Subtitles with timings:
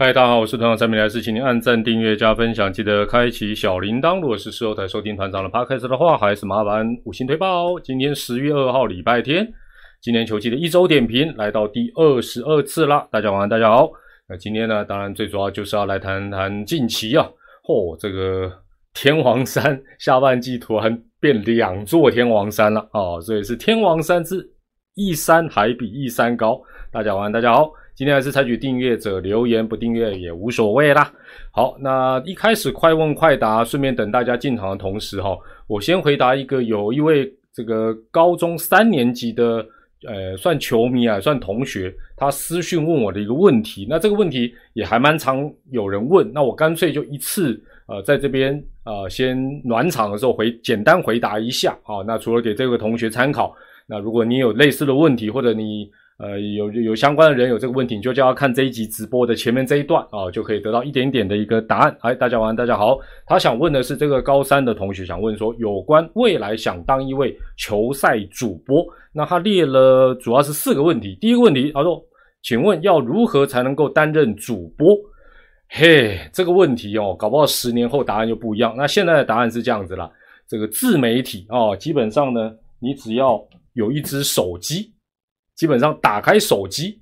[0.00, 4.18] 嗨，大家好，我是团长陈明来，是请您按赞、订阅、加分享，记得开启小铃铛。
[4.18, 7.78] 如果是事后才收听团长的 podcast 的话，还是麻烦五星推爆。
[7.78, 9.46] 今天十月二号，礼拜天，
[10.00, 13.06] 今年球季的一周点评来到第二十二次啦。
[13.12, 13.90] 大家晚安，大家好。
[14.26, 17.28] 那今天呢，当然最主要就是要来谈谈近期啊，
[17.66, 18.50] 嚯，这个
[18.94, 24.50] 天王山下半季突然变两座天王山了啊，所以是天王山之
[24.94, 26.58] 一山还比一山高。
[26.90, 27.70] 大家晚安，大家好。
[27.94, 31.12] 今天还是采取订阅者留言，不订阅也无所谓啦。
[31.50, 35.36] 好，那一开始快问快答，顺便等大家进场的同时哈，
[35.66, 39.66] 我先回答一个有一位这个高中三年级的
[40.08, 43.86] 呃算球迷啊，算同学，他私讯问我的一个问题。
[43.90, 52.00] 那这个问题也还蛮常有人问，那我干脆就一次呃在这边呃先暖场的时候回简单回答一下啊。
[52.06, 53.54] 那除了给这个同学参考，
[53.86, 55.90] 那如果你有类似的问题或者你。
[56.20, 61.96] 呃，有有相关的人有这个问题，你就叫他看这一集直播的前面这一段啊，就可以得到一点点的一个答案。
[62.00, 62.98] 哎，大家晚安，大家好。
[63.26, 68.84] 他想问的是这个高三的同学想问说，有关未来想当一位球赛主播，
[69.14, 71.16] 那他列了主要是四个问题。
[71.18, 71.98] 第一个问题，他说，
[72.42, 74.94] 请问要如何才能够担任主播？
[75.70, 78.74] 嘿，这个问题哦，搞不好十年后答案就不一样。
[78.76, 80.10] 那现在的答案是这样子啦，
[80.46, 84.92] 这个自媒体哦，基本上呢，你只要有一只手机。
[85.60, 86.98] 基本上打开手机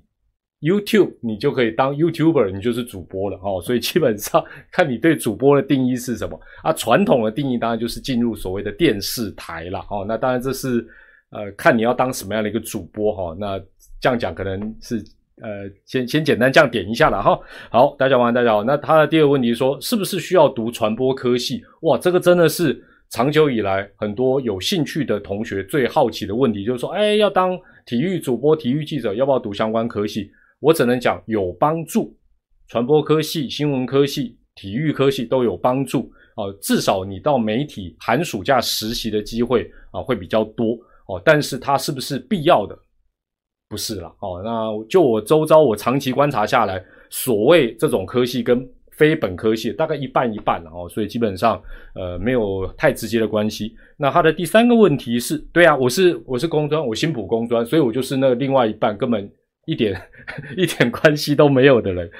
[0.59, 3.61] ，YouTube，你就可以当 YouTuber，你就是主播了哦。
[3.61, 6.73] 所以基本上看你对主播的定义是什么啊？
[6.73, 10.03] 传统的定义当然就是进入所谓的电视台了哦。
[10.05, 10.85] 那当然这是
[11.29, 13.33] 呃看你要当什么样的一个主播哈。
[13.39, 13.57] 那
[14.01, 14.97] 这样讲可能是
[15.41, 17.39] 呃先先简单这样点一下了哈。
[17.69, 18.61] 好，大家晚安，大家好。
[18.61, 21.63] 那他的第二个问题说，是不是需要读传播科系？
[21.83, 22.83] 哇，这个真的是。
[23.11, 30.29] 长久以来，很多有兴趣的同学最好奇的问题就是说：，哎，要当体育主播、体育记者，要不要读相关科系？
[30.59, 32.15] 我只能讲有帮助，
[32.67, 36.01] 传播科系、新闻科系、体育科系都有帮助
[36.35, 36.45] 啊。
[36.61, 41.19] 至少你到媒体寒暑假实习的机会啊会比较多哦。
[41.25, 42.77] 但是它是不是必要的？
[43.67, 44.39] 不是了哦。
[44.45, 46.79] 那就我周遭我长期观察下来，
[47.09, 48.63] 所谓这种科系跟
[48.99, 51.59] 非本科系大概一半一半哦，所以基本上
[51.95, 53.73] 呃没有太直接的关系。
[53.95, 59.31] 那他的第三个问题是对啊，我是我是工专，我新普工专，所以我就是那另外一半根本
[59.65, 59.99] 一点
[60.57, 62.11] 一点关系都没有的人。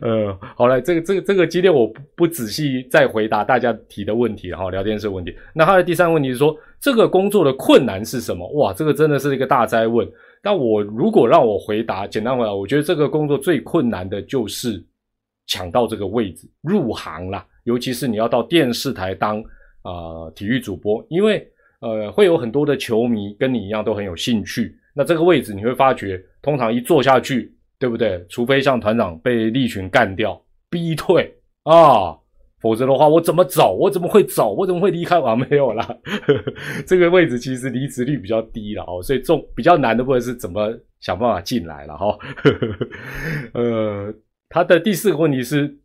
[0.00, 5.32] 呃，好了，这个这个这个今天我不不仔细再回答大家提的问题哈，聊天室问题。
[5.54, 8.44] 那他的第三个问题是说，这个工作的困难是什么？
[8.54, 10.04] 哇，这个真的是一个大灾问。
[10.42, 14.84] 那我如果让我回答，简单回答，我觉得这个工作最困难的就是。
[15.46, 19.42] 抢到这个位置入行啦，尤其是你要到电视台当
[19.82, 21.46] 啊体育主播，因为
[21.80, 24.74] 呃会有很多的球迷跟你一样都很有兴趣。
[24.94, 28.24] 那这个位置你会发觉，通常一坐下去，对不对？
[28.28, 30.40] 除非像团长被利群干掉
[30.70, 31.34] 逼退
[31.64, 32.16] 啊，
[32.60, 33.76] 否则的话我怎么走？
[33.76, 34.54] 我怎么会走？
[34.54, 35.20] 我怎么会离开？
[35.20, 35.86] 啊，没有啦，
[36.86, 42.18] 这个位置其实离职率比较低了哦，所以重比较难的部分是怎么想办法进来了哈，
[43.52, 44.14] 呃。
[44.48, 45.76] 他的第四个问题是，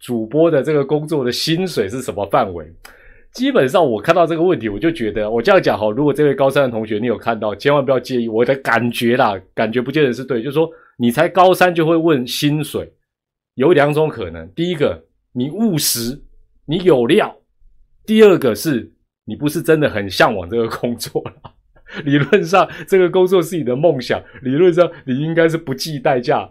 [0.00, 2.72] 主播的这个工作的薪水是什么范围？
[3.32, 12.92] 基本上我看到这个问题，我就觉得我这样讲哈，如果这位高三的同学你有看到，千万不要介意我的感觉啦，感觉不见得是对，就是说你才高三就会问薪水，
[13.54, 16.22] 有两种可能，第一个你务实，
[16.64, 17.28] 你有料；
[18.06, 18.92] 第二个是
[19.24, 21.22] 你不是真的很向往这个工作
[22.04, 26.48] 理论上这个工作是你的梦想，理论上你应该是不计代价。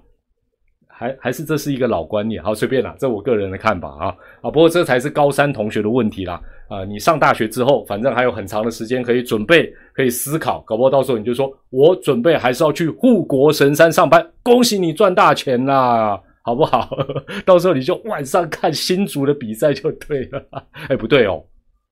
[0.95, 4.51] 还还是这是一个老观念，好随便啦，这我个人的看法啊啊！
[4.51, 6.39] 不过这才是高三同学的问题啦
[6.69, 6.85] 啊！
[6.85, 16.89] 你上大学之后，反正还有很长的时间可以准备，可以思考，搞不好到时候你就说我准备还是要去护国神山上班，恭喜你赚大钱啦，好不好？
[17.43, 20.45] 到时候你就晚上看新竹的比赛就对了。
[20.89, 21.43] 哎，不对哦，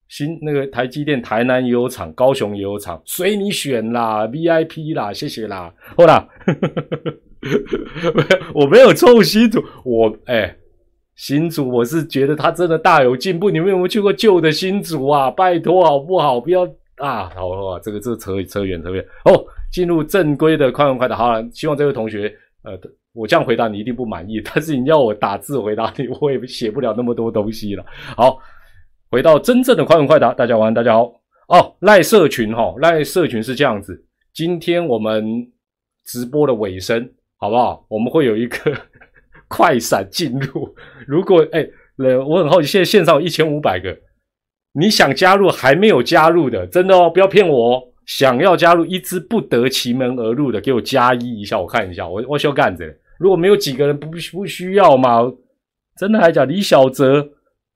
[0.10, 6.28] 新那个台积电台南也有厂，高雄也有厂，随你选啦，VIP 啦，谢谢啦，好啦。
[7.42, 10.56] 没有，我没有臭新竹，我哎，
[11.16, 13.50] 新竹我是觉得他真的大有进步。
[13.50, 15.32] 你们有没有去过旧的新竹啊？
[15.32, 16.40] 拜托好不好？
[16.40, 16.64] 不要
[16.98, 17.32] 啊！
[17.36, 19.44] 好啊，这个这扯扯远扯远哦。
[19.72, 22.32] 进入正规的快问快答，好了，希望这位同学，
[22.64, 22.78] 呃，
[23.14, 27.86] 我这样回答你一定不满意， 但是你要我打字回答你，我也写不了那么多东西了。
[28.16, 28.38] 好，
[29.10, 31.06] 回到真正的快问快答，大家晚，大家好
[31.48, 31.76] 哦。
[31.80, 35.26] 赖社群哈，赖社群是这样子，今天我们
[36.06, 37.10] 直播的尾声。
[37.42, 37.84] 好不好？
[37.90, 38.72] 我们会有一个
[39.50, 40.74] 快闪进入。
[41.08, 41.68] 如果哎，
[42.28, 43.98] 我很好奇，现在线上有一千五百个，
[44.74, 47.84] 你想加入还没有加入的，真的哦，不要骗我哦。
[48.06, 52.96] 想要加入一只不得其门而入的，给我加一一下，我看一下，我我修干子。
[53.18, 55.22] 如果没有几个人不不需要嘛？
[55.98, 57.28] 真的还假李小哲，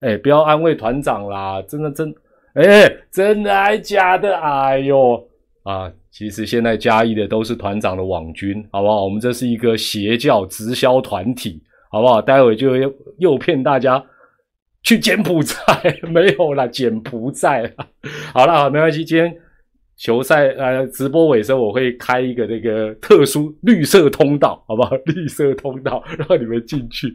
[0.02, 2.14] 哎，不要安慰团长啦，真的真，
[2.54, 4.38] 哎，真的还假的？
[4.38, 5.28] 哎呦
[5.64, 5.92] 啊！
[6.16, 9.04] 其实现在加一的都是团长的网军，好不好？
[9.04, 12.22] 我们这是一个邪教直销团体，好不好？
[12.22, 12.72] 待会就
[13.18, 14.02] 诱骗大家
[14.82, 15.58] 去柬埔寨，
[16.08, 17.70] 没有啦，柬埔寨。
[18.34, 19.04] 好了，好，没关系。
[19.04, 19.36] 今天
[19.98, 24.96] 球赛呃直播尾声，我会开一个那个特殊绿色通道，好不好？
[25.08, 27.14] 绿色通道让你们进去。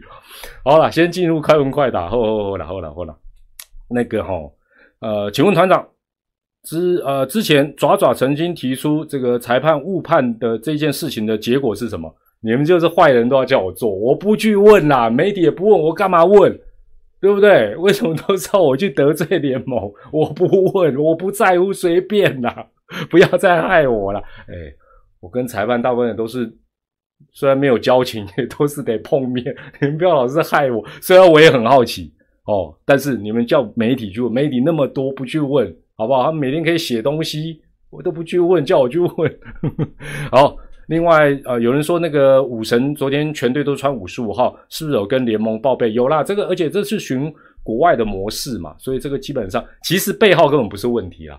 [0.62, 3.17] 好了，先进入开文快打，后后后了后了后了。
[3.88, 4.35] 那个哈，
[5.00, 5.88] 呃，请问团长。
[6.62, 12.14] 之呃，之前爪爪曾经提出这个裁判误判的这件事情的结果是什么？
[12.42, 16.58] 你们就是坏人都要叫我做，我不去问啦，媒体也不问，我干嘛问？
[17.20, 17.76] 对不对？
[17.76, 19.92] 为什么都知道我去得罪联盟？
[20.10, 22.66] 我不问，我不在乎，随便啦，
[23.10, 24.18] 不要再害我了。
[24.48, 24.54] 哎，
[25.20, 26.50] 我跟裁判大部分人都是，
[27.32, 29.54] 虽然没有交情，也都是得碰面。
[29.82, 32.10] 你们不要老是害我，虽然我也很好奇
[32.46, 35.70] 哦，但是你们叫媒体去问，媒体那么多，不去问。
[36.00, 36.23] 好不好？
[36.23, 37.61] 他每天可以写东西，
[37.91, 39.38] 我都不去问，叫我去问。
[40.32, 40.56] 好，
[40.88, 45.93] 另外呃，有人说那个武神昨天全队都穿五十五号，是不是有跟联盟报备？
[45.93, 47.31] 有啦，这个而且这是循
[47.62, 51.38] 国外的模式嘛，所以这个基本上其实背号根本不是问题啊，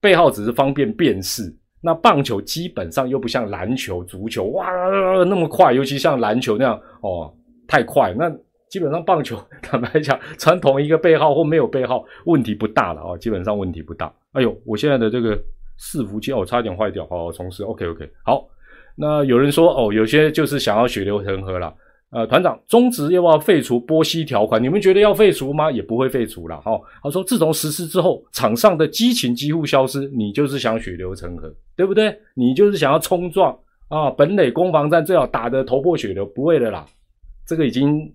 [0.00, 1.52] 背号只是方便辨识。
[1.82, 4.70] 那棒球基本上又不像篮球、足球哇
[5.26, 7.34] 那么快，尤其像篮球那样哦
[7.66, 8.32] 太快那。
[8.68, 13.16] 基本上棒球， 坦白讲，穿同一个背号或没有背号，问题不大了啊。
[13.16, 14.12] 基本上问题不大。
[14.32, 15.36] 哎呦，我现在的这个
[15.78, 17.06] 伺服器哦，差点坏掉。
[17.06, 17.62] 好，重试。
[17.62, 18.10] OK OK。
[18.24, 18.46] 好，
[18.96, 21.72] 那有人说哦，有些就是想要血流成河了。
[22.10, 24.62] 呃，团长，中职要不要废除波西条款？
[24.62, 25.70] 你们觉得要废除吗？
[25.70, 26.60] 也不会废除了。
[26.60, 30.08] 哈，他说自从实施之后，场上的激情几乎消失。
[30.08, 32.16] 你就是想血流成河，对不对？
[32.34, 33.56] 你就是想要冲撞
[33.88, 34.10] 啊！
[34.10, 36.86] 本垒攻防战最好打得头破血流，不会的啦。
[37.46, 38.12] 这个已经。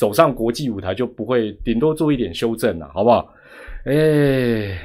[0.00, 3.34] 走上国际舞台就不会，顶多做一点修正了，好不好？
[3.84, 4.80] 哎，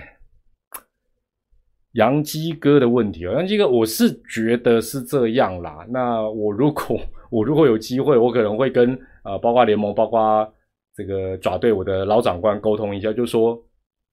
[1.93, 5.85] 杨基哥的问题，杨基哥，我是觉得是这样啦。
[5.87, 6.99] 那我如果
[7.31, 8.91] 我如果有机会，我可能会跟
[9.23, 10.45] 呃，包括联盟，包括
[10.93, 13.57] 这个爪队我的老长官沟通一下，就说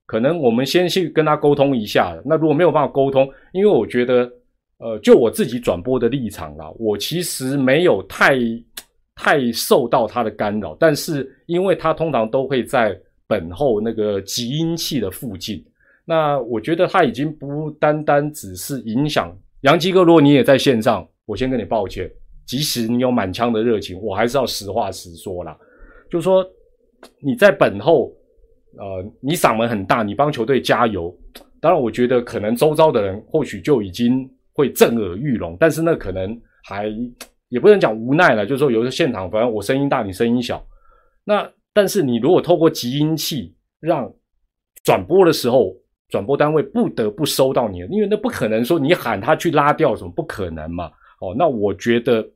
[0.05, 2.17] 可能我们先去跟他沟通一下。
[2.23, 4.31] 那如果没有办法沟通，因为我觉得，
[4.77, 8.39] 呃，就我自己转播的立场啦，我其实没有太。
[9.15, 15.63] 太受到它的干扰，但是因为它通常都会在本后那个集音器的附近，
[16.03, 19.31] 那我觉得它已经不单单只是影响
[19.61, 20.03] 杨基哥。
[20.03, 22.09] 如果你也在线上，我先跟你抱歉，
[22.45, 25.55] 即使你有满腔的热情，我还是要实话实说啦。
[26.09, 26.43] 就是说
[27.19, 28.11] 你在本后，
[28.77, 31.15] 呃，你嗓门很大，你帮球队加油。
[31.61, 36.91] 当然，我觉得可能周遭的人或许就已经会震耳欲聋，但是那可能还。
[37.53, 40.65] 也不能讲无奈了，就是说有的现场，反正我声音大，你声音小。
[41.23, 44.11] 那但是你如果透过集音器让
[44.83, 45.71] 转播的时候，
[46.09, 50.87] 转播单位不得不收到你，因为那不可能说你喊他去拉掉什么，不可能嘛。
[51.21, 52.27] 哦，那我觉得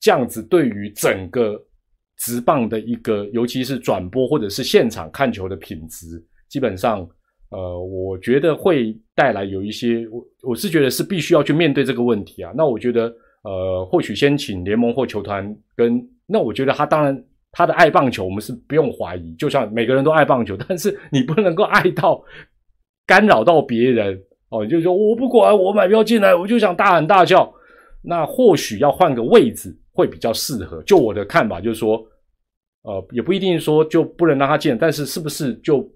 [0.00, 1.62] 这样子对于整个
[2.16, 7.06] 直棒的一个，尤其是转播或者是现场看球的品质，基本上，
[7.50, 12.54] 呃，我觉得会带来有一些，我我是觉得是必须要去面对这个问题啊。
[12.56, 13.14] 那我觉得。
[13.46, 19.32] 呃，或许先请联盟或球团跟那，我觉得他当然他的爱棒球，我们是不用怀疑。
[19.36, 22.20] 就像每个人都爱棒球， 但是你不能够爱到
[23.06, 24.66] 干扰到别人哦。
[24.66, 27.54] 就是说我不管，我买票进来，我就想大喊大叫。
[28.02, 30.82] 那或许要换个位置会比较适合。
[30.82, 32.04] 就我的看法，就是说，
[32.82, 35.88] 呃，也不一定说就不能让他进，但是是不是就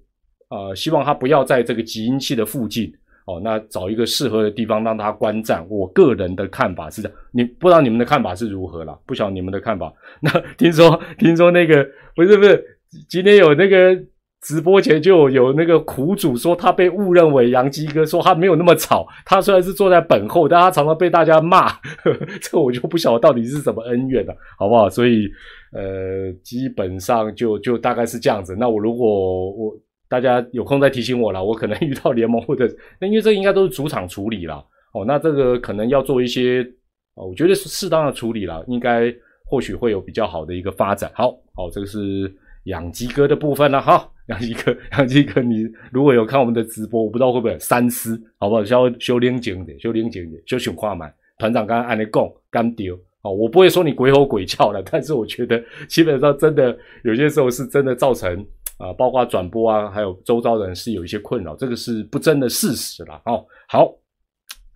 [0.51, 2.93] 呃，希望他不要在这个集音器的附近。
[3.31, 5.65] 哦，那找一个适合的地方让他观战。
[5.69, 8.99] 我个人的看法是这样，你不知道你们的看法是如何了？
[9.07, 9.93] 不晓得你们的看法。
[10.21, 12.65] 那 听说听说那个不是不是，
[13.09, 13.97] 今天有那个
[14.43, 19.07] 直播前就有那个苦主说他被误认为杨基哥，说他没有那么吵。
[19.25, 21.69] 他虽然是坐在本后，但他常常被大家骂。
[21.69, 21.79] 呵
[22.13, 24.89] 呵这我就不晓得到底是什么恩怨了，好不好？
[24.89, 25.29] 所以
[25.73, 28.57] 呃，基本上就就大概是这样子。
[28.59, 29.73] 那我如果我。
[30.11, 32.69] 大家有空再提醒我了，我可能遇到联盟或者
[33.01, 34.57] 那因为这应该都是主场处理了
[34.93, 36.69] 哦，那这个可能要做一些
[37.15, 39.15] 哦，我觉得是适当的处理了，应该
[39.45, 41.09] 或许会有比较好的一个发展。
[41.15, 48.65] 好，好，这个是养鸡哥的部分了哈， 养鸡哥， 养鸡哥，你如果有看我们的直播，我不知道会不会三思，好不好？
[48.65, 58.45] 修修灵景的，修灵景的，修熊话买团长刚刚按的讲干丢哦，我不会说你鬼吼鬼叫了，但是我觉得基本上真的有些时候是真的造成。
[58.81, 63.45] 啊，包括转播啊，还有周遭人是有一些困扰，这个是不争的事实了哦。
[63.69, 63.95] 好，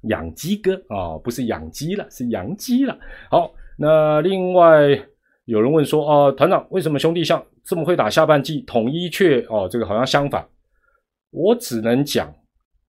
[0.08, 2.96] 养鸡哥啊，不是养鸡了，是养鸡了。
[3.30, 4.88] 好，那另外
[5.46, 10.46] 有人问说，哦，团长为什么兄弟像这么会打下半季，统一却哦这个好像相反？
[11.30, 12.30] 我只能讲，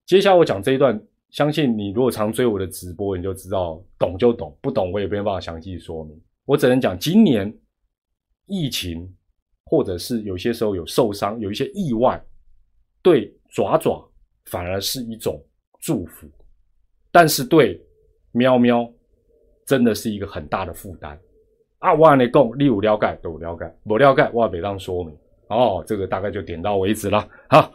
[0.04, 6.14] 接下来我讲这一段，相信你如果常追我的直播，你就知道，懂就懂，不懂我也没有办法详细说明。
[6.44, 7.52] 我只能讲，今年
[8.46, 9.15] 疫情
[9.66, 12.20] 或者是有些时候有受伤，有一些意外，
[13.02, 14.08] 对爪爪
[14.46, 15.42] 反而是一种
[15.80, 16.28] 祝福，
[17.12, 17.80] 但是对
[18.32, 18.88] 喵喵
[19.66, 21.18] 真的是一个很大的负担。
[21.78, 25.14] 啊，我跟你讲，你有了解都有了解，不了解我也别当说明。
[25.48, 27.28] 哦，这个大概就点到为止了。
[27.48, 27.70] 好，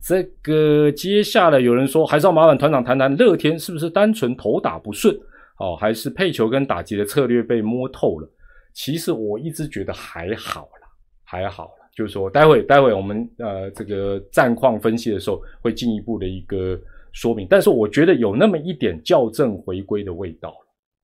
[0.00, 5.16] 这个接下来有人说，还是要麻烦团长谈谈乐天是不是单纯投打不顺，
[5.58, 8.28] 哦，还是配球跟打击的策略被摸透了？
[8.72, 10.85] 其实我一直觉得还好啦，
[11.26, 11.90] 还好了。
[11.94, 16.80] 就是说，待会待会我们呃这个战况分析的时候会进一步的一个
[17.12, 17.46] 说明。
[17.50, 20.54] 但是我觉得有那么一点校正回归的味道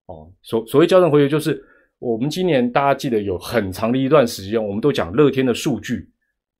[0.06, 1.62] 哦，所所谓校正回归，就是
[1.98, 6.08] 我们今年大家记得有很长的一段时间，我们都讲乐天的数据。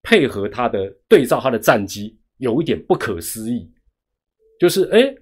[0.05, 3.71] 配合他的对照，他的战绩有一点不可思议，
[4.59, 5.15] 就是哎，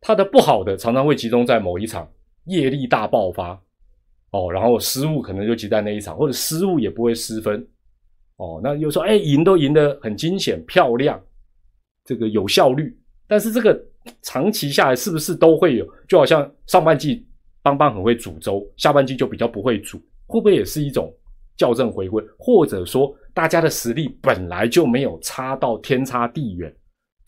[0.00, 2.08] 他的不好的常常会集中在某一场
[2.44, 3.60] 业力大爆发
[4.30, 7.66] 哦，然后失误可能就集在那一场，或者失误也不会失分
[8.40, 8.60] 哦。
[8.62, 11.20] 那有时候哎，赢都赢得很惊险漂亮，
[12.04, 13.80] 这个有效率，但是这个
[14.22, 15.86] 长期下来是不是都会有？
[16.08, 17.26] 就好像上半季
[17.62, 21.14] 邦邦很会煮粥，下半季就比较不会煮，会不会也是一种
[21.56, 23.14] 校正回归，或者说？
[23.32, 26.74] 大家的实力本来就没有差到天差地远，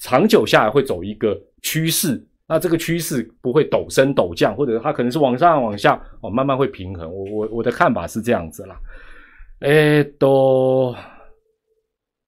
[0.00, 7.08] 长久下来会走一个趋势，那这个趋势不会陡升陡降，或者它可能是往上往下哦，慢慢会平衡。
[7.08, 8.76] 我我我的看法是这样子啦。
[9.62, 10.94] 哎，都，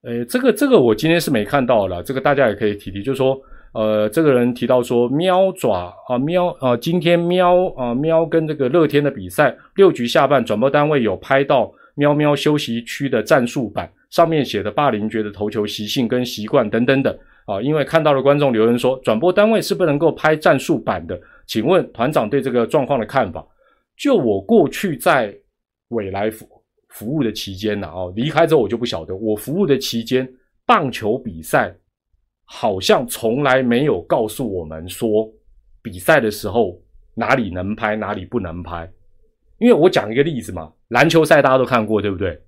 [0.03, 3.39] 哎，这个这个我今天是没看到了，这个大家也可以提提，就是说，
[3.73, 11.71] 呃，这个人提到说喵爪啊喵啊，今天喵啊喵跟这个乐天的比赛六局下半转播单位有拍到。
[11.97, 23.41] 喵喵休息区的战术板上面写的霸凌觉的投球习性跟习惯等等等啊，因为看到了观众留言说转播单位是不能够拍战术板的，请问团长对这个状况的看法？
[23.97, 25.33] 就我过去在
[25.87, 26.45] 未来服
[26.95, 29.13] 服务的期间呢，哦，离开之后我就不晓得。
[29.13, 30.25] 我服务的期间，
[30.65, 31.75] 棒球比赛
[32.45, 35.29] 好像从来没有告诉我们说
[35.81, 36.81] 比赛的时候
[37.13, 38.89] 哪里能拍，哪里不能拍。
[39.57, 42.41] 因为我讲一个例子嘛，篮球赛大家都看过，对不对？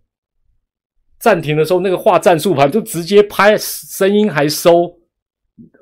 [1.19, 4.97] 暂停的时候，那个画战术盘就直接拍，声音还收。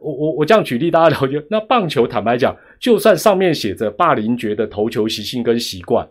[0.02, 1.46] 我我我这样举例，大家了解。
[1.52, 6.10] 那棒球，坦白讲，就算上面写着霸凌觉的投球习性跟习惯，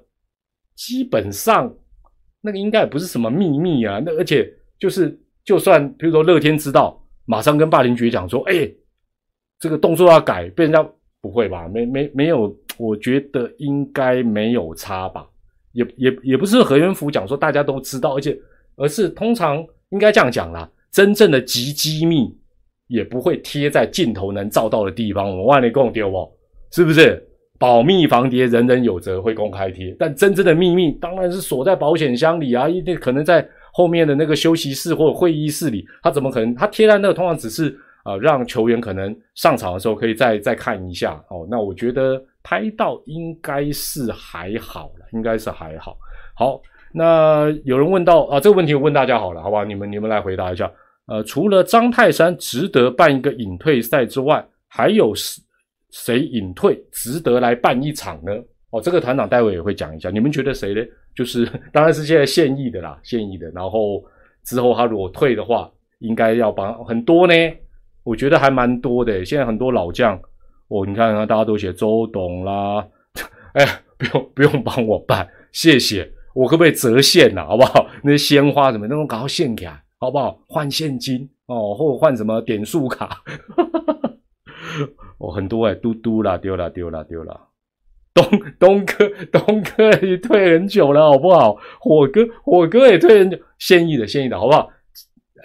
[0.76, 1.74] 基本上
[2.44, 4.00] 那个应该也不是什么秘密啊。
[4.04, 8.70] 那而且就是，就算比如说乐天知道，马上跟霸凌觉讲说：“哎，
[9.58, 10.86] 这个动作要改。”被人家
[11.22, 11.66] 不会吧？
[11.68, 12.54] 没没没有。
[12.76, 15.24] 我觉得应该没有差吧，
[15.74, 18.36] 也也也不是何元福讲说大家都知道，而且
[18.74, 22.36] 而是通常应该这样讲啦，真正的极机密
[22.88, 25.30] 也不会贴在镜头能照到的地方。
[25.30, 26.28] 我们万里共丢哦？
[26.72, 27.24] 是不是？
[27.58, 29.94] 保密防谍，人人有责，会公开贴。
[29.98, 35.84] 但真正的秘密当然是锁在保险箱里啊，一定可能在后面的那个休息室或会议室里。
[36.02, 36.54] 他怎么可能？
[36.54, 41.46] 他贴在那通常只是啊，让球员可能上场的时候可以再再看一下哦。
[41.50, 42.22] 那我觉得。
[42.46, 45.96] 拍到应该是还好了，应该是还好。
[46.36, 46.60] 好，
[46.92, 49.64] 那有人问到啊，这个问题我问大家好了，好吧？
[49.64, 50.70] 你们你们来回答一下。
[51.06, 55.40] 呃，除了张泰山值得办一个隐退赛之外，还有是
[55.94, 58.32] 谁隐退值得来办一场呢？
[58.70, 60.10] 哦，这个团长待会也会讲一下。
[60.10, 60.80] 你们觉得谁呢？
[61.14, 63.48] 就是 当然是现在现役的啦，现役的。
[63.52, 64.02] 然后
[64.44, 65.70] 之后他如果退的话，
[66.00, 67.34] 应该要帮很多呢。
[68.02, 69.24] 我觉得还蛮多的。
[69.24, 70.20] 现在很多老将。
[70.66, 72.84] 哦，你看看，大家都写周董啦，
[73.54, 73.64] 哎，
[73.96, 76.10] 不用不用帮我办，谢谢。
[76.34, 77.46] 我可不可以折现呐？
[77.46, 77.86] 好不好？
[78.02, 80.36] 那些鲜花什么，那种搞到现卡，好不好？
[80.48, 83.22] 换现金哦，或者换什么点数卡？
[85.26, 87.40] 哦，很多哎，嘟嘟啦，丢啦，丢啦，丢啦。
[88.14, 88.24] 东
[88.58, 91.56] 东哥，东哥也退很久了，好不好？
[91.80, 94.70] 火哥，火哥也退很久，现役的，现役的，好不好？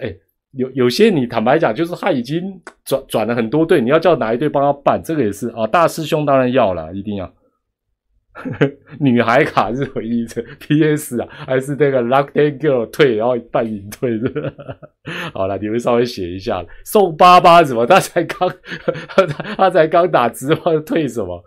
[0.00, 0.14] 哎。
[0.52, 5.64] 有有些你坦白讲，就是他已经转转了很多队，你要叫哪一队帮他办，这个也是啊。
[5.64, 7.32] 大师兄当然要了，一定要。
[8.98, 11.20] 女孩卡是回忆者 P.S.
[11.20, 14.52] 啊，还是那个 Lucky Girl 退，然后半隐退的。
[15.32, 17.84] 好了，你们稍微写一下，送八八什么？
[17.86, 18.48] 他才刚
[19.08, 21.44] 他 他才刚打直棒退什么？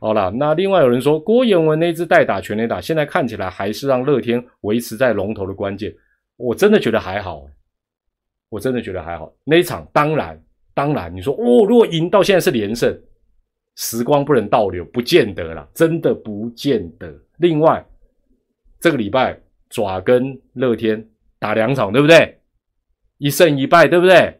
[0.00, 5.94] 好了，那另外有人说郭彦文那支代打全垒打，现在看起来还是让乐天维持在龙头的关键。
[6.36, 7.46] 我真的觉得还好。
[8.48, 10.38] 我真的觉得还好，那一场当然
[10.74, 12.94] 当然，你说哦，如果赢到现在是连胜，
[13.76, 17.12] 时光不能倒流，不见得啦，真的不见得。
[17.38, 17.84] 另外，
[18.80, 19.38] 这个礼拜
[19.70, 21.04] 爪跟乐天
[21.38, 22.38] 打两场，对不对？
[23.18, 24.38] 一胜一败，对不对？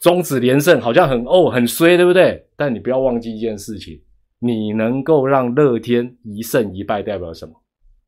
[0.00, 2.46] 中止连胜好像很哦很衰，对不对？
[2.54, 3.98] 但你不要忘记一件事情，
[4.40, 7.54] 你能够让乐天一胜一败，代表什么？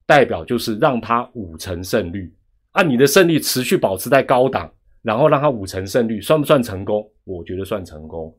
[0.06, 2.32] 代表就是让他五成胜率，
[2.72, 4.70] 按你的胜率持续保持在高档，
[5.02, 7.10] 然后让他五成胜率，算不算成功？
[7.24, 8.34] 我觉得算成功。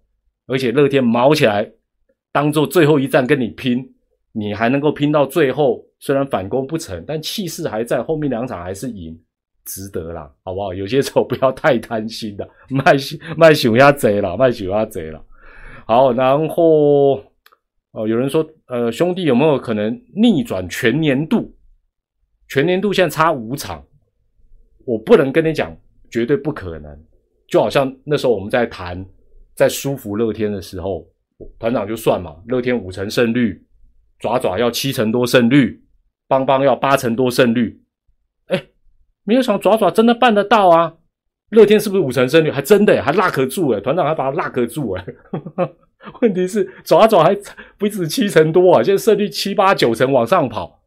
[0.47, 1.71] 而且乐天毛起来，
[2.31, 3.87] 当做最后一战跟你拼，
[4.31, 9.19] 你还能够拼到最后，虽然反攻不成，但气势还在，后面两场还是赢。
[9.65, 10.73] 值得啦，好不好？
[10.73, 12.95] 有些时候不要太贪心的， 卖
[13.37, 15.23] 卖熊鸭贼了，卖熊鸭贼了。
[15.85, 17.17] 好，然后
[17.91, 21.55] 哦，有人说，呃，兄弟有没有可能逆转全年度？
[22.47, 23.85] 全年度现在差五场，
[24.85, 25.75] 我不能跟你讲，
[26.09, 27.05] 绝对不可能。
[27.47, 29.05] 就好像那时候我们在谈，
[29.53, 31.07] 在舒服乐天的时候，
[31.57, 33.65] 团长就算嘛，乐天五成胜率，
[34.19, 35.83] 爪爪要七成多胜率，
[36.27, 37.81] 邦邦要八成多胜率。
[38.47, 38.65] 哎
[39.23, 40.95] 没有想到爪爪真的办得到啊！
[41.51, 42.51] 乐天是不是五成胜率？
[42.51, 43.79] 还真的，还拉可住哎！
[43.79, 45.05] 团长还把它 lock 住哎！
[46.21, 47.37] 问题是爪爪还
[47.77, 50.81] 不止七成多啊，现在胜率七八九成往上跑，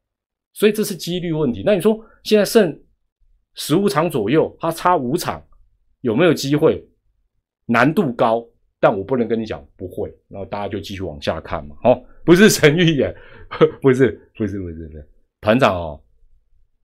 [0.53, 1.63] 所以这是几率问题。
[1.65, 2.81] 那你说现在剩
[3.55, 5.45] 十五场左右，他差五场，
[6.01, 6.89] 有没有机会？
[7.67, 8.45] 难度高，
[8.83, 10.13] 但我不能跟你讲不会。
[10.29, 11.77] 然后大家就继续往下看嘛。
[11.85, 13.15] 哦，不是陈玉眼，
[13.81, 15.09] 不是，不是，不是，不是
[15.41, 16.01] 团长哦。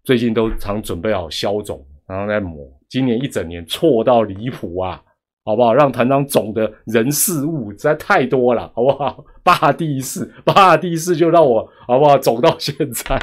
[0.05, 2.67] 最近都常准备好消肿，然后在抹。
[2.89, 5.03] 今年一整年错到离谱啊，
[5.45, 5.75] 好不好？
[5.75, 9.25] 让团长肿的人事物实在太多了，好不好？
[9.43, 12.17] 霸地士，霸地士就让我好不好？
[12.17, 13.17] 肿到现在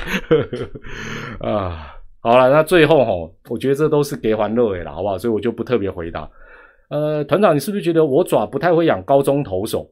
[1.40, 5.18] 啊，好了，那最后哦，我觉得这都是给欢乐的了，好不好？
[5.18, 6.30] 所以我就不特别回答。
[6.90, 9.90] 呃，团长，你是不是觉得我爪不太会养高中投手？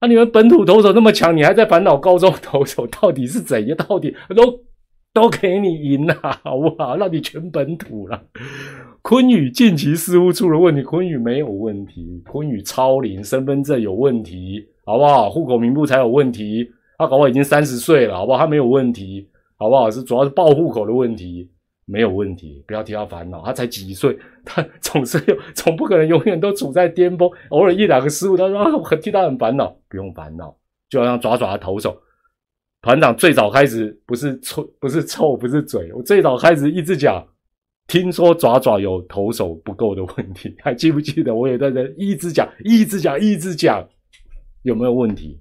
[0.00, 3.76] 那你们本土投手那么强，你还在烦恼高中投手到底是怎样？
[3.76, 4.60] 到底都？
[5.14, 6.94] 都给你赢了，好不好？
[6.98, 8.22] 让你全本土了。
[9.00, 15.30] 昆宇近期似乎出了问题，昆宇没有问题，昆宇超龄，身份证有问题，好不好？
[15.30, 16.68] 户口名簿才有问题。
[16.98, 18.40] 他搞我已经三十岁了，好不好？
[18.40, 19.90] 他没有问题，好不好？
[19.90, 21.48] 是主要是报户口的问题，
[21.86, 22.62] 没有问题。
[22.66, 27.30] 不要替他烦恼，他才几岁，他 总是有，总不可能永远都处在巅峰。
[27.48, 30.54] 偶尔一两个失误，他说啊，我替他很烦恼，不用烦恼，
[30.90, 31.96] 就好像爪爪的投手。
[32.82, 35.90] 团长最早开始不是臭，不是臭，不是嘴。
[35.92, 37.26] 我最早开始一直讲，
[37.88, 41.34] 听说爪爪有投手不够的问题， 还记不记得？
[41.34, 43.88] 我也在这一直讲，一直讲，一直讲，
[44.62, 45.40] 有没有问题？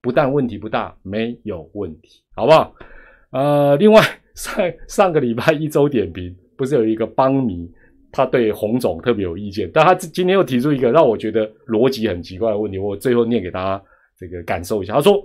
[0.00, 2.74] 不但问题不大，没有问题，好不好？
[3.30, 4.02] 呃，另外
[4.34, 7.70] 上上个礼拜一周点评，不是有一个邦迷，
[8.10, 13.82] 他对洪总特别有意见，但他今天又提出一个让我觉得逻辑很奇怪的问题，我最后念给大家
[14.18, 14.94] 这个感受一下。
[14.94, 15.22] 他说：“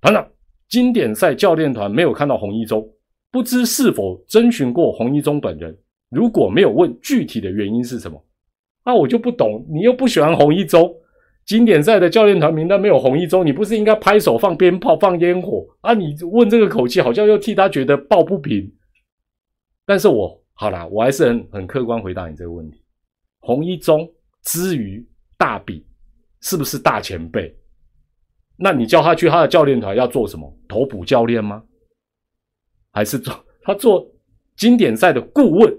[0.00, 0.26] 团长。”
[0.66, 2.88] 经典赛教练团没有看到洪一中，
[3.30, 5.76] 不知是否征询过洪一中本人。
[6.10, 8.20] 如果没有问具体的原因是什么，
[8.84, 9.64] 那我就不懂。
[9.70, 10.92] 你又不喜欢洪一中，
[11.46, 15.92] 经典赛的教练团名单没有洪一中，你不是应该拍手放鞭炮放烟火啊？
[15.92, 18.72] 你问这个口气，好像又替他觉得抱不平。
[19.84, 22.82] 但是我好啦，我还是很很客观回答你这个问题。
[23.40, 24.10] 洪一中
[24.42, 25.86] 之于大比，
[26.40, 27.54] 是不是大前辈？
[28.56, 30.50] 那你叫他去他的教练团要做什么？
[30.66, 31.62] 投补教练吗？
[32.92, 34.10] 还是做他做
[34.56, 35.76] 经典赛的顾问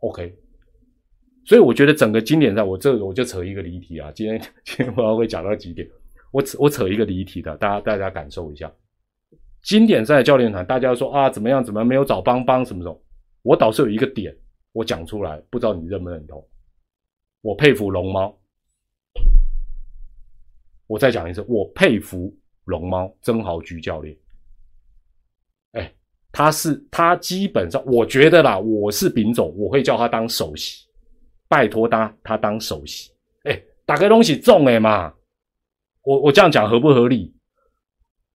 [0.00, 0.34] ？OK，
[1.44, 4.10] 所以我觉得整个经典赛，我这我就扯一个离题啊。
[4.12, 5.88] 今天今天我要会讲到几点？
[6.30, 8.72] 我扯我扯一个离题的，大家大家感受一下。
[9.62, 11.64] 经典赛教练团，大家说啊怎么样？
[11.64, 13.02] 怎么没有找邦邦什么什么？
[13.42, 14.34] 我倒是有一个点，
[14.72, 16.46] 我讲出来，不知道你认不认同？
[17.42, 18.36] 我佩服龙猫。
[20.86, 24.16] 我再讲一次，我佩服龙猫曾豪居教练。
[25.72, 25.94] 哎，
[26.30, 30.86] 他是他基本上，我觉得啦，我是丙总，我会叫他当首席，
[31.48, 33.10] 拜托他他当首席。
[33.44, 35.12] 哎，打开东西重哎嘛，
[36.02, 37.34] 我我这样讲合不合理？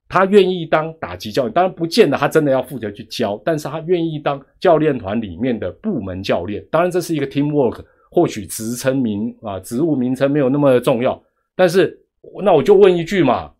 [0.09, 6.65] 他愿意当打击教练，当然不见得他真的要负责去教，但是他愿意当教练团里面的部门教练。
[6.71, 11.21] 当然这是一个 team work，或许职称名啊，职务名称没有那么重要，
[11.55, 12.03] 但是。
[12.43, 13.53] 那我就问一句嘛，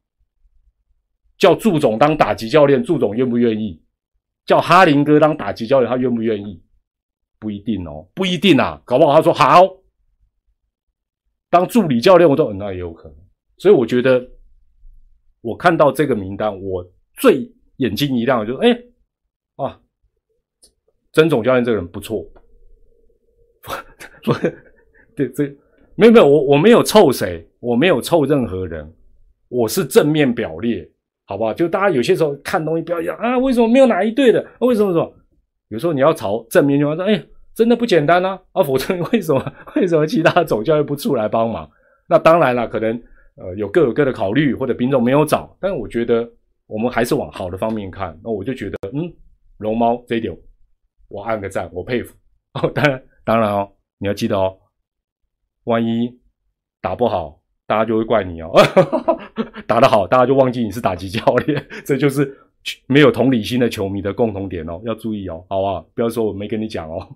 [1.38, 3.82] 叫祝总当打击教练，祝总愿不愿意？
[4.46, 6.62] 叫哈林哥当打击教练，他愿不愿意？
[7.40, 9.68] 不一定哦，不一定啊，搞不好他说好。
[11.50, 13.18] 当助理教练，我都那也有可能。
[13.58, 14.28] 所以我觉得，
[15.42, 18.70] 我看到这个名单，我最眼睛一亮，就哎
[19.56, 19.80] 啊，
[21.14, 22.26] 曾总教练这个人不错。
[24.24, 24.34] 不，
[25.16, 25.46] 对，这
[25.96, 27.44] 没有没有，我我没有凑谁。
[27.60, 28.88] 我没有凑任何人，
[29.48, 30.88] 我是正面表列，
[31.26, 31.52] 好不好？
[31.52, 34.46] 就大家有些时候看东西不要讲啊，为什么没有哪一队的？
[34.60, 35.12] 为什么说？
[35.70, 38.40] 有时候你要朝正面就说，哎，真的不简单啊！
[38.52, 41.70] 啊，否则为什么为什么其他总教练不出来帮忙？
[42.08, 43.02] 那当然了，可能
[43.36, 45.56] 呃有各有各的考虑，或者品种没有找。
[45.60, 46.30] 但是我觉得
[46.68, 48.18] 我们还是往好的方面看。
[48.24, 49.12] 那我就觉得，嗯，
[49.58, 50.36] 龙猫这一点
[51.10, 52.16] 我按个赞，我佩服。
[52.54, 54.58] 哦，当然当然哦，你要记得哦，
[55.66, 56.18] 万一
[56.82, 57.42] 打不好。
[57.70, 58.50] 大家就会怪你哦，
[59.68, 62.24] 打得好，大家就忘记你是打击教练，这就是
[62.88, 65.82] 没有同理心的球迷的共同点哦，要注意哦，好不好？
[65.94, 67.08] 不要说我没跟你讲哦。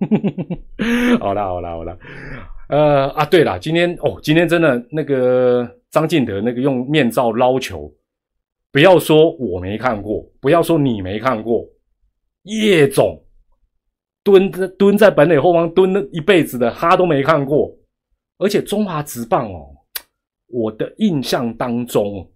[1.20, 1.98] 好啦，好啦，好啦。
[2.70, 7.92] 呃啊，对了，今天哦，今天真的那个张敬德那个用面罩捞球，
[8.72, 11.66] 不要说我没看过，不要说你没看过，
[12.44, 13.22] 叶总
[14.24, 17.76] 蹲在蹲在本垒后方蹲了一辈子的，他都没看过，
[18.38, 19.68] 而且中华职棒哦。
[20.54, 22.30] 我的印象当中，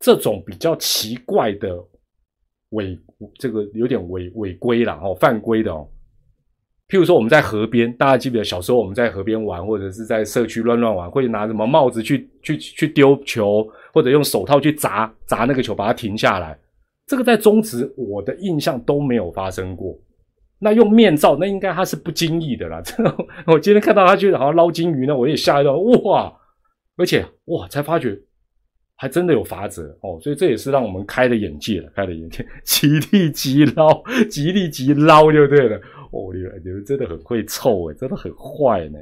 [0.00, 1.76] 这种比较奇怪的
[2.74, 2.96] 违，
[3.38, 5.88] 这个有点违违规了哦，犯规的哦。
[6.86, 16.56] 譬如说，我们在河边，大家记不记得小时候我们在河边玩，或者是在社区乱乱玩，会拿什么帽子去去去丢球，或者用手套去砸砸那个球，把它停下来。
[17.06, 19.98] 这个在中职我的印象都没有发生过。
[20.58, 22.82] 那用面罩，那应该他是不经意的啦。
[23.46, 26.32] 我今天看到他去好像捞金鱼呢，我也吓一跳，哇！
[26.96, 28.16] 而且哇，才发觉
[28.96, 35.76] 还真的有法则哦，所以这也是让我们开了眼界了，开了眼界， 极力极捞，极力极捞就对了。
[36.12, 38.98] 哦，你们你们真的很会凑诶，真的很坏呢。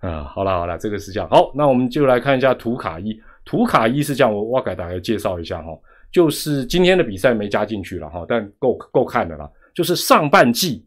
[0.00, 1.28] 啊，好了好了，这个是这样。
[1.30, 3.18] 好，那我们就来看一下图卡一。
[3.44, 5.78] 图卡一是这样，我我给大家介绍一下哈，
[6.12, 9.48] 就是今天的比赛没加进去了哈，但够够看的啦。
[9.74, 10.84] 就是上半季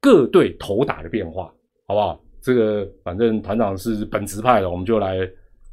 [0.00, 1.52] 各队投打的变化，
[1.86, 2.20] 好不好？
[2.40, 5.28] 这个反正团长是本职派的，我们就来。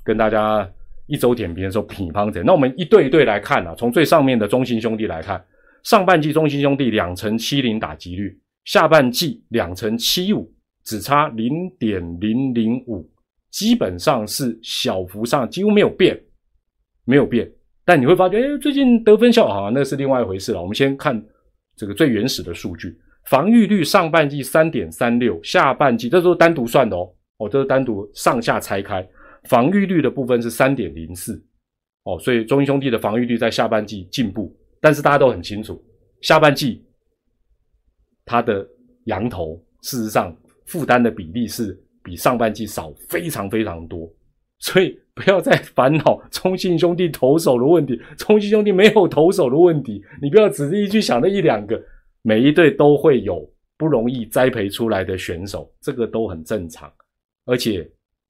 [0.05, 0.69] 跟大家
[1.07, 5.43] 一周点评的时候乒乓者，那我们一对一对来看啊，从最上面的中心兄弟来看，
[5.83, 10.49] 上半季中心兄弟两成七零打击率，下半季两成七五，
[10.85, 13.05] 只差零点零零五，
[13.51, 16.17] 基本上是小幅上几乎没有变，
[17.05, 17.51] 没有变。
[17.85, 20.61] 但你会发觉，哎，最近得分效好，那是另外一回事了。
[20.61, 21.21] 我们先看
[21.75, 29.05] 这个最原始的数据，防御率上半季三点三六，下半季这都是单独算的哦，哦，这是单独上下拆开。
[29.49, 31.43] 防御率的部分是三点零四，
[32.03, 35.83] 哦，所以中英兄弟的防御率在下半季进步，但是大家都很清楚，
[36.21, 36.81] 下半季
[38.25, 38.65] 他的
[39.05, 40.33] 羊头事实上
[40.65, 44.09] 负担的比例是比上半季少非常非常多，
[44.59, 51.81] 所以不要再烦恼中信兄弟投手的问题，中信兄弟没有投手的问题，你不要只是一句想那一两个，
[52.21, 53.45] 每一队都会有
[53.77, 56.89] 不容易栽培出来的选手，这个都很正常，
[57.45, 57.85] 而且。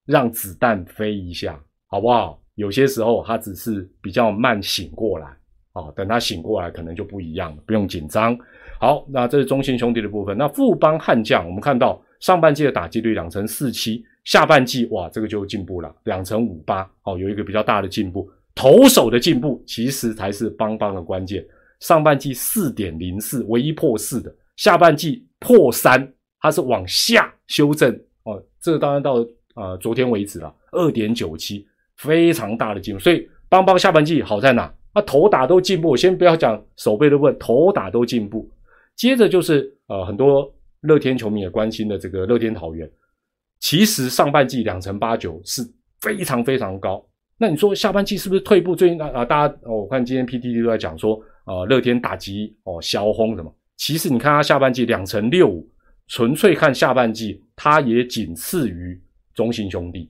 [0.06, 2.40] 让子弹飞一下，好不好？
[2.56, 5.26] 有些时候他只是比较慢醒过来，
[5.72, 8.38] 啊，等他醒过来可能就不一样了，不用紧张。
[8.80, 10.38] 好，那这是中信兄弟的部分。
[10.38, 18.30] 那富邦悍将，我们看到上半季的打击率两成四七，下半季哇，这个就进步了，两成五八，哦，有一个比较大的进步。
[18.54, 21.44] 投手的进步其实才是邦邦的关键。
[21.80, 26.08] 上半季四点零四，唯一破四的，下半季破三，
[26.40, 27.92] 它是往下修正，
[28.26, 29.26] 哦，这当然到。
[29.54, 31.66] 啊，昨天为止了，二点九七，
[31.98, 33.00] 非常大的进步。
[33.00, 34.74] 所以邦邦下半季好在哪？
[34.94, 35.96] 啊，头打都进步。
[35.96, 38.50] 先不要讲手背的问，头打都进步。
[38.96, 42.90] 接着就是呃，很多乐天球迷也关心的这个乐天桃园，
[43.60, 45.64] 其实上半季两成八九是
[46.02, 47.04] 非常非常高。
[47.38, 48.76] 那你说下半季是不是退步？
[48.76, 53.54] 最近啊啊，大家我看今天 PTT 都在讲说啊，乐天打击哦，销轰什么？
[53.76, 55.68] 其实你看他下半季两成六五，
[56.08, 59.02] 纯粹看下半季，他也仅次于。
[59.34, 60.10] 中信兄弟，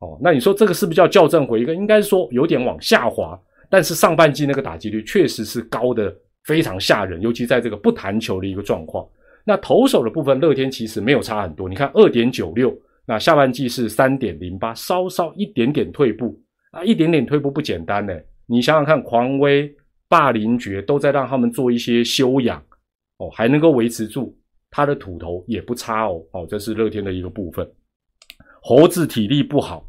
[0.00, 1.74] 哦，那你说这个是不是叫校正回一个？
[1.74, 9.06] 应该说有点往下滑，但是上半季那个打击率确实是高的非常吓人，尤其在这个不弹球的一个状况。
[9.44, 12.74] 那投手的部分，乐天其实没有差很多，你看二点九六，
[13.06, 18.14] 那下半季是三点零八，稍稍一点点退步啊，一点点退步不简单呢。
[18.46, 19.74] 你想想看，狂威、
[20.08, 22.62] 霸凌爵都在让他们做一些修养，
[23.18, 24.36] 哦，还能够维持住
[24.70, 27.66] 他的土头也不差哦，哦，这是乐天的一个部分。
[28.66, 29.84] 猴子体力不好，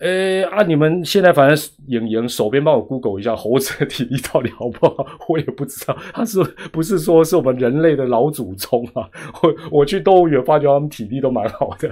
[0.00, 0.62] 呃啊！
[0.62, 5.04] 你们现在反正影影手边帮我 Google 一下， 猴子的体力到底好不好？
[5.28, 9.10] 我也不知道，他是不是说是我们人类的老祖宗啊？
[9.42, 11.90] 我我去动物园发觉他们体力都蛮好的。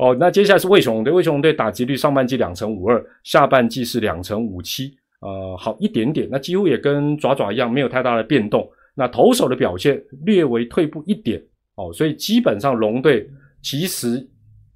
[0.00, 8.68] 哦，那接下来是魏雄队，魏雄队打击率上半季两成五二，下半季是两成五七，呃，好一点点，那几乎也跟爪爪一样，没有太大的变动。
[8.96, 11.40] 那投手的表现略微退步一点，
[11.76, 13.30] 哦，所以基本上龙队
[13.62, 14.28] 其实。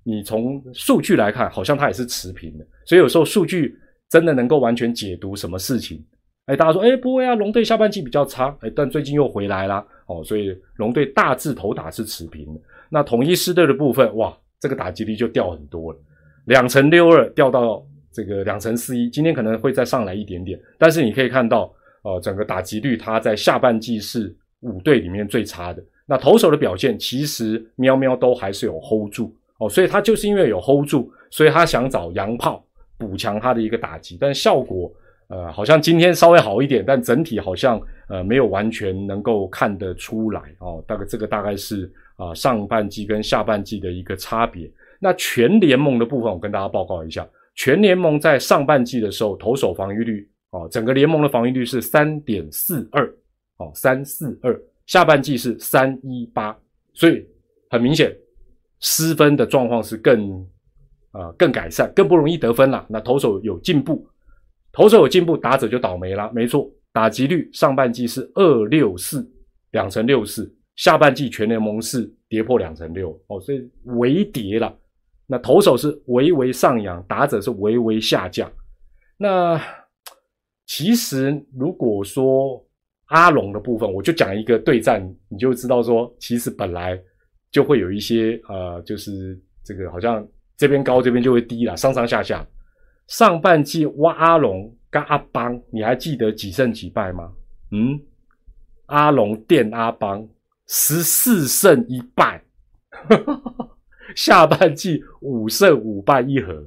[0.05, 3.77] 你从数据来看，好像它也是持平的，所以有时候数据
[4.09, 6.05] 真的能够完全解读什么事情。
[6.47, 12.61] 哎，大家说，哎，不会啊，龙队下半季比较差，哎，但最近又回来啦，哦，所以龙队大致头打是持平的。
[12.91, 15.99] 那统一狮队的部分，哇，这个打击率就掉很多了，
[16.45, 25.83] 两成六二掉到这个两成四一，今天可能会再上来一点点，但是你可以看到，呃，整个打击率它在下半季是五队里面最差的。
[26.07, 32.65] 那投手的表现其实喵喵都还是有 hold 住哦，所以他就是因为有 hold 住，所以他想找洋炮
[32.99, 34.93] 补强他的一个打击，但效果。
[35.29, 40.85] 呃，好像今天稍微好一点，但整体好像呃没有完全能够看得出来哦。
[40.87, 44.71] 大概这个大概是啊上半季跟下半季的一个差别。
[45.01, 53.07] 那全联盟的部分，我跟大家报告一下，全联盟在上半季的时候，投手防御率哦，整个联盟的防御率是三点四二
[53.57, 56.55] 哦，三四二，下半季是三一八，
[56.93, 57.27] 所以
[57.71, 58.15] 很明显
[58.85, 60.47] 失分的状况是更
[61.11, 62.85] 啊更改善，更不容易得分了。
[62.87, 64.07] 那投手有进步。
[64.73, 66.31] 投手有进步，打者就倒霉了。
[66.35, 69.27] 没错，打击率上半季是二六四，
[69.71, 74.77] 两成六四，下半季全联盟是跌破两成六哦，所以微跌了。
[75.27, 78.51] 那投手是微微上扬，打者是微微下降。
[79.17, 79.59] 那
[80.67, 82.63] 其实如果说
[83.07, 87.01] 阿龙的部分，我就讲一个对战，你就知道说，其实本来
[87.55, 92.45] 就会有一些呃，就是这个好像这边高这边就会低了，上上下下。
[93.07, 97.31] 上半季挖阿龙跟阿邦，你还记得几胜几败吗？
[97.71, 98.01] 嗯，
[98.87, 100.29] 阿龙电阿邦
[100.67, 102.43] 十四胜一败，
[104.17, 106.67] 下半季五胜五败一和，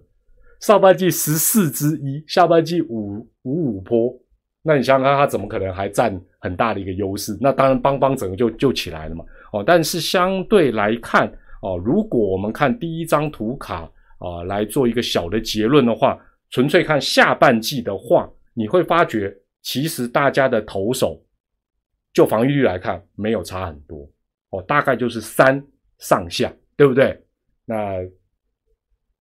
[0.61, 4.17] 上半季十四之一，下半季五五五坡。
[4.61, 7.37] 那你想想看，他怎么可能还占很大的一个优势？
[7.41, 9.25] 那当然邦邦整个就就起来了嘛。
[9.53, 11.27] 哦，但是相对来看，
[11.61, 16.19] 哦，如果我们看第一张图卡啊，来做一个小的结论的话。
[16.49, 21.21] 纯粹看下半季的话，你会发觉其实大家的投手
[22.13, 24.09] 就防御率来看没有差很多
[24.51, 25.61] 哦，大概就是三
[25.99, 27.21] 上下，对不对？
[27.65, 27.97] 那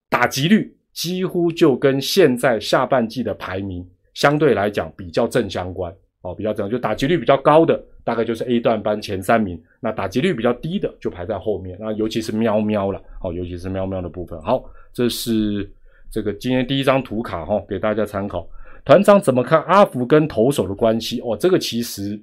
[0.09, 3.85] 打击率几乎就跟现在下半季的排名
[4.15, 14.41] 相对来讲比较正相关哦，比较正就打击率比较高的大概就是 A 段班前三名，那打击率比较低的就排在后面，那尤其是喵喵了哦，尤其是喵喵的部分。
[14.41, 14.65] 好，
[14.95, 15.71] 这是。
[16.09, 18.49] 这个今天第一张图卡哈，给大家参考。
[18.85, 21.21] 团长怎么看阿福跟投手的关系？
[21.21, 22.19] 哦，这个其实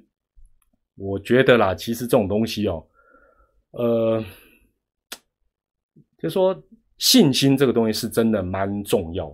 [0.96, 2.82] 我觉得啦，其实这种东西哦，
[3.72, 4.24] 呃，
[6.18, 6.60] 就说
[6.96, 9.26] 信心这个东西是真的蛮重要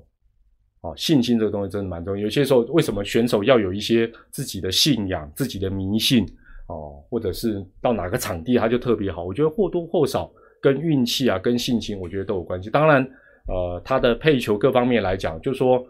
[0.81, 2.23] 哦，信心这个东西真的蛮重要。
[2.25, 6.27] 有些时候，为什么选手要有一些自己的信仰、自己的迷信
[6.71, 9.25] 哦，或者是到哪个场地他就特别好？
[9.25, 10.31] 我觉得或多或少
[10.63, 12.71] 跟运气啊、跟性情，我觉得都有关系。
[12.71, 13.05] 当然。
[13.49, 15.85] 呃，他的配球各方面来讲，就说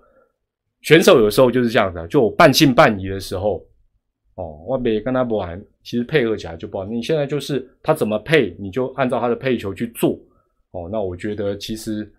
[0.80, 3.62] 选手有时候就是这样的，就半信半疑的时候，
[4.36, 6.86] 哦，我别跟他玩，其实配合起来就不好。
[6.86, 10.12] 你现在就是他怎么配，你就按照他的配球去做，
[10.70, 12.10] 哦，那我觉得其实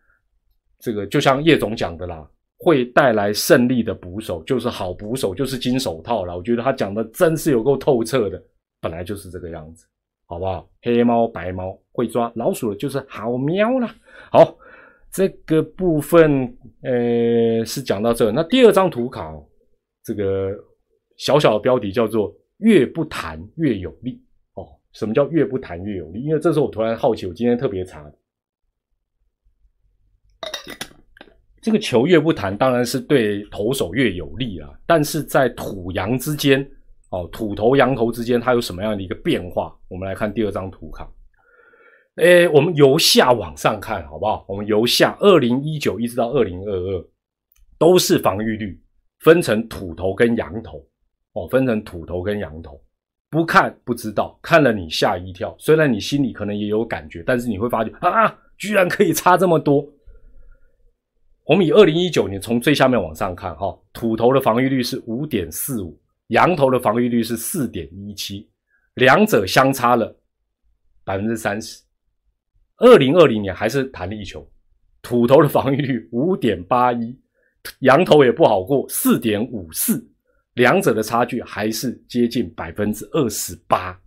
[0.80, 6.38] 这个就像叶总讲的啦，会带来胜利的捕手就是好捕手，就是金手套了。
[6.38, 8.44] 我觉得他讲的真是有够透彻的，
[8.82, 9.86] 本来就是这个样子，
[10.26, 10.68] 好不好？
[10.82, 13.88] 黑猫白猫会抓老鼠的就是好喵了，
[14.32, 14.58] 好。
[15.14, 18.32] 这个部分，呃，是讲到这。
[18.32, 19.38] 那第二张图卡，
[20.06, 20.58] 这个
[21.18, 24.24] 小小的标题叫做“越不弹越有力”。
[24.56, 26.24] 哦，什么叫越不弹越有力？
[26.24, 28.10] 因为这时候我突然好奇，我今天特别查，
[31.62, 34.70] 这个球越不弹，当然是对投手越有利啊。
[34.88, 36.66] 但是在土洋之间，
[37.12, 39.74] 哦，土头羊头之间，它有什么样的一个变化？
[39.88, 41.10] 我们来看第二张图卡。
[42.16, 44.46] 诶，我们由下往上看，好不好？
[44.48, 47.06] 我们由下，二零一九一直到二零二二，
[47.78, 48.82] 都是防御率
[49.20, 50.86] 分成土头跟羊头
[51.34, 52.82] 哦，分成土头跟羊头。
[53.30, 55.56] 不看不知道，看了你吓一跳。
[55.58, 59.88] 虽然你心里可能也有感觉，但是你会发觉啊，居然可以差这么多。
[61.46, 65.98] 我们以二零一九年从最下面往上看，哈，土头的防御率是五点四五，
[66.32, 68.50] 羊头的防御率是四点一七，
[68.94, 70.18] 两者相差了
[71.04, 71.82] 百分之三十。
[72.78, 74.50] 二零二零年还是弹力球，
[75.02, 77.16] 土头的防御率五点八一，
[77.80, 80.04] 羊头也不好过四点五四，
[80.54, 84.00] 两者的差距还是接近百分之二十八。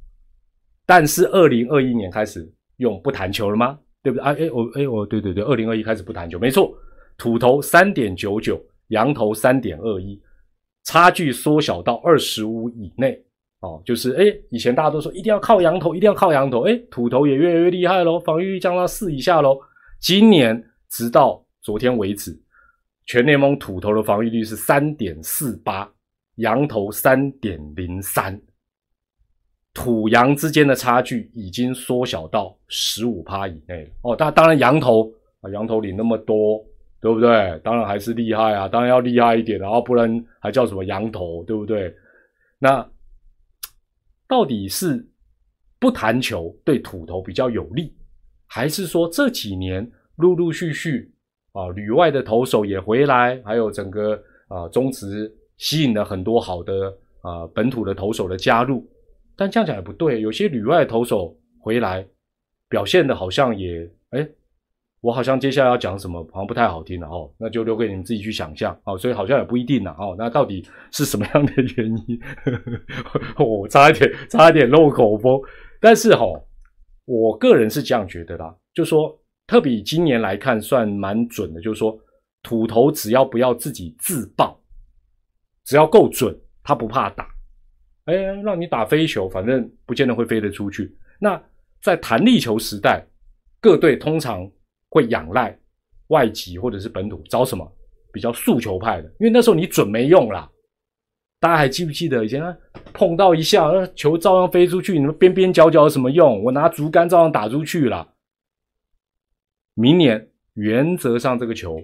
[0.86, 3.78] 但是二零二一年开始用不弹球了吗？
[4.02, 4.24] 对不对？
[4.24, 6.74] 啊，哎，我，哎，我，对对对，二零二一开始不弹球，没错，
[7.18, 8.58] 土头三点九九，
[8.88, 10.18] 羊头三点二一，
[10.84, 13.20] 差距缩小到二十五以内。
[13.60, 19.58] 哦，就是哎，以前大家都说一定要靠羊头，一定要靠羊头，哎，土头也越来越厉害喽，防御率降到四以下喽。
[19.98, 22.38] 今年直到昨天为止，
[23.06, 25.90] 全联盟土头的防御率是三点四八，
[26.34, 28.38] 羊头三点零三，
[29.72, 33.90] 土羊之间的差距已经缩小到十五趴以内了。
[34.02, 36.62] 哦，当当然羊头啊，羊头领那么多，
[37.04, 37.60] 对不对？
[37.62, 41.94] 当然还是厉害啊，当然要厉害一点，然后不然还叫什么羊头，对不对？
[42.58, 42.90] 那
[44.26, 45.06] 到底是
[45.78, 47.94] 不弹球对土头比较有利，
[48.46, 49.86] 还是说这几年
[50.16, 51.12] 陆陆续续
[51.52, 56.90] 啊旅外的投手也回来，还有整个啊中职吸引了很多好的
[57.20, 58.82] 啊本土的投手的加入？
[59.36, 62.06] 但这样讲也不对，有些旅外投手回来
[62.66, 64.26] 表现的好像也哎，
[65.04, 72.18] 我好像接下来要讲什么好像不太好听了哦，那就留给你们自己去想象哦，所以好像也不一定了哦，那到底是什么样的原因？
[73.38, 75.38] 我差一点差一点漏口风，
[75.78, 76.24] 但是哈，
[77.04, 79.14] 我个人是这样觉得啦，就说
[79.46, 81.94] 特别今年来看算蛮准的，就是说
[82.42, 84.58] 土头只要不要自己自爆，
[85.66, 87.28] 只要够准，他不怕打。
[88.06, 90.96] 哎，让你打飞球，反正不见得会飞得出去。
[91.20, 91.38] 那
[91.82, 93.06] 在弹力球时代，
[93.60, 94.50] 各队通常
[94.94, 95.58] 会仰赖
[96.06, 97.68] 外籍或者是本土，找什么
[98.12, 99.08] 比较速球派的？
[99.18, 100.48] 因为那时候你准没用啦。
[101.40, 102.40] 大家还记不记得以前
[102.92, 106.44] 碰到一下，那球照样飞出去，你们边边角角有什么用？
[106.44, 108.08] 我拿竹竿照样打出去了。
[109.74, 111.82] 明年原则上这个球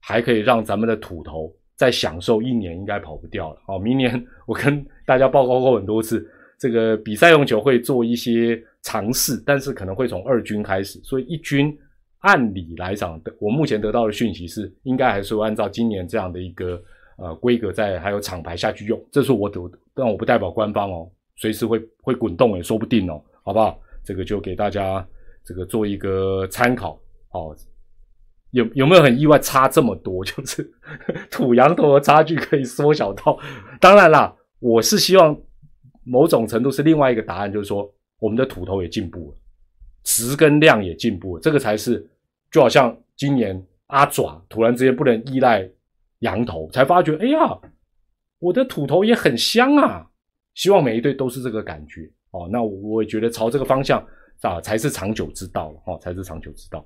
[0.00, 1.54] 还可以让咱们的土头。
[1.76, 3.60] 再享受一年应该跑不掉了。
[3.66, 6.26] 好，明年 我跟大家报告过很多次，
[6.58, 10.98] 这个比赛用球会做一些尝试，但是可能会从二军开始。
[11.04, 11.78] 所以一军
[12.20, 16.82] 按理来讲，我目前得到的讯息是，应该还是按照今年这样的一个
[17.18, 19.00] 呃规格，在还有厂牌下去用。
[19.12, 19.60] 这是我得，
[19.94, 23.78] 但我不代表官方哦，随时会会滚动也说不定哦，好不好？
[24.02, 25.06] 这个就给大家
[25.44, 26.98] 这个做一个参考
[27.30, 27.54] 哦。
[28.52, 30.24] 有有没有很意外差这么多？
[30.24, 30.72] 就是
[31.30, 33.38] 土羊头的差距可以缩小到，
[33.80, 35.36] 当然啦，我是希望
[36.04, 39.36] 某种程度是另外一个答案，就是说我们的土头也进步了，
[40.06, 42.08] 值跟量也进步了，这个才是
[42.50, 45.68] 就好像今年阿爪突然之间不能依赖
[46.20, 47.38] 羊头，才发觉哎呀，
[48.38, 50.06] 我的土头也很香啊！
[50.54, 52.48] 希望每一队都是这个感觉哦。
[52.50, 54.02] 那我也觉得朝这个方向
[54.42, 56.82] 啊，才是长久之道了哦，才是长久之道。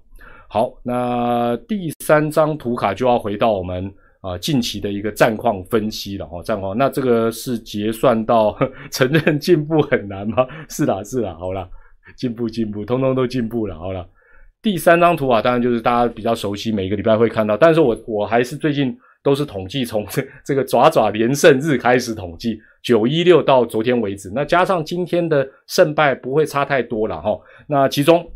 [0.48, 6.76] 好，那第三张图卡就要回到我们啊近期的一个战况分析了哈，战况。
[6.76, 8.58] 那这个是结算到
[8.90, 10.46] 承认进步很难吗？
[10.68, 11.68] 是啦，是啦，好啦，
[12.16, 14.08] 进步进步，通通都进步了，好了。
[14.62, 27.40] 第三张图啊，当然就是大家比较熟悉，每个礼拜会看到，但是我我还是最近都是统计从这这个爪爪连胜日开始统计，九一六到昨天为止，那加上今天的胜败不会差太多了哈。
[27.66, 28.30] 那其中，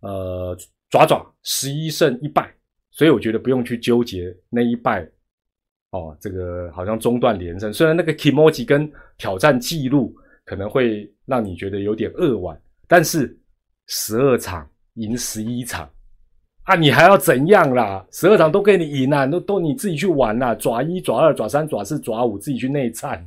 [0.00, 0.56] 呃。
[0.88, 2.48] 爪爪十一胜一败，
[2.92, 5.06] 所以我觉得不用去纠结那一败
[5.90, 6.16] 哦。
[6.20, 12.56] 这个好像中断连胜，虽然那个 Kimoji 跟挑战记录可能会让你觉得有点扼腕，
[12.88, 13.38] 但是
[13.86, 15.88] 十二场赢十一场
[16.64, 18.06] 啊，你还要怎样啦？
[18.10, 23.24] 十二场都给你赢啊，都都你自己去玩啦，爪一、爪二、爪三、爪四、爪五自己去内战。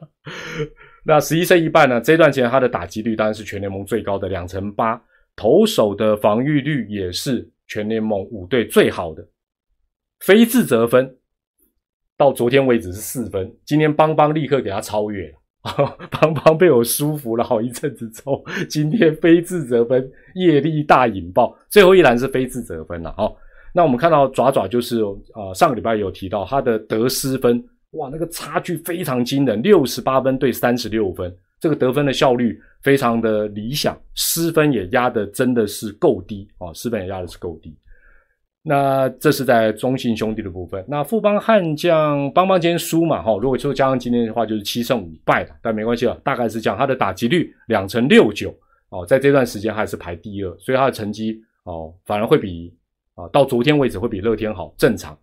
[1.04, 2.00] 那十一胜一败呢？
[2.00, 5.00] 这段时间他的打击率当然是全联盟最高的两成八。
[5.36, 9.22] 投手的防御率也是全联盟五队最好的，
[10.20, 11.14] 非自责分
[12.16, 15.38] 到昨天为止是四分，今天邦邦立刻给他超越了，
[16.10, 23.34] 邦邦被我舒服了好一阵子之后，今天非自责分业力大引爆，最后一栏是非自责分了哦。
[23.74, 31.34] 那我们看到爪爪就是呃上个礼拜有提到他的得失分，哇那个差距非常惊人，六十八分对三十六分。
[31.58, 37.74] 这个得分的效率非常的理想，失分也压的真的是够低啊，失分也压的是够低。
[38.68, 40.84] 那这是在中信兄弟的部分。
[40.88, 46.76] 那富邦悍将邦邦今天输嘛，哈，如果说加上今天的话，就是七胜五败的，但没关系了，大概是这样。
[46.76, 48.52] 他的打击率两成六九
[48.88, 52.74] 哦，在这段时间还是排第二，所以他的成绩哦，反而会比
[53.14, 55.16] 啊到昨天为止会比乐天好，正常。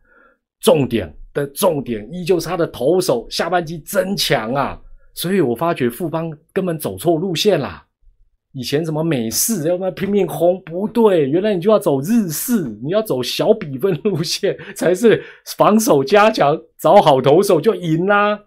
[0.61, 4.79] 重点的重点依旧是他的投手下半季增强啊。
[5.13, 7.85] 所以我发觉富邦根本走错路线啦！
[8.53, 15.23] 以前什么美式要不然拼命轰，不对，原来你就要走日式，你要走小比分路线 才是
[15.57, 18.39] 防守加强，找好投手就赢啦，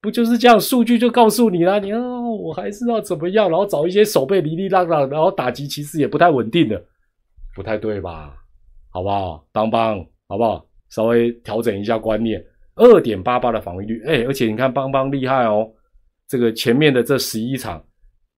[0.00, 0.60] 不就是这样？
[0.60, 6.82] 数据就告诉你啦，你哦，我还是要怎么样，然后找一些手背离离浪浪，然后打击其实也不太稳定的，
[7.54, 8.34] 不太对吧？
[8.90, 9.44] 好不好？
[9.52, 10.64] 邦邦，好不好？
[10.90, 12.40] 稍微调整一下观念，
[12.76, 15.68] 二点八八的防御率，哎，而且你看邦邦厉害哦。
[16.28, 17.82] 这个前面的这十一场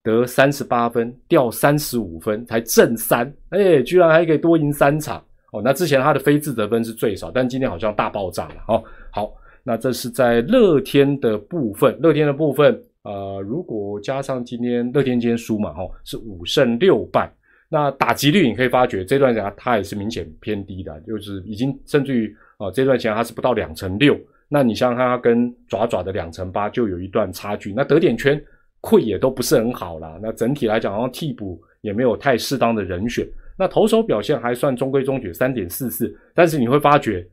[0.05, 5.63] 得三十八分，掉三十五分，才正三，哎，居然还可以多赢三场哦。
[5.65, 8.85] 那之前他的非自得分是最少，但今天好像大爆炸了哦。
[9.11, 9.33] 好，
[9.63, 17.33] 那这是在乐天的部分，乐天的部分，呃，如果加上今天乐天今天输嘛，哈，是五胜六败。
[17.71, 24.15] 那打击率你可以发觉这段时间它也是明显偏低的，就是已经甚至于啊这段时间它是不到两成六。
[24.49, 27.73] 那你像它跟爪爪的两成八就有一段差距。
[27.73, 28.41] 那得点圈
[28.85, 30.19] 溃也都不是很好啦。
[30.23, 33.27] 那整体来讲，好像替补也没有太适当的人选。
[33.57, 36.15] 那投手表现还算中规中矩，三点四四。
[36.35, 37.27] 但是你会发觉，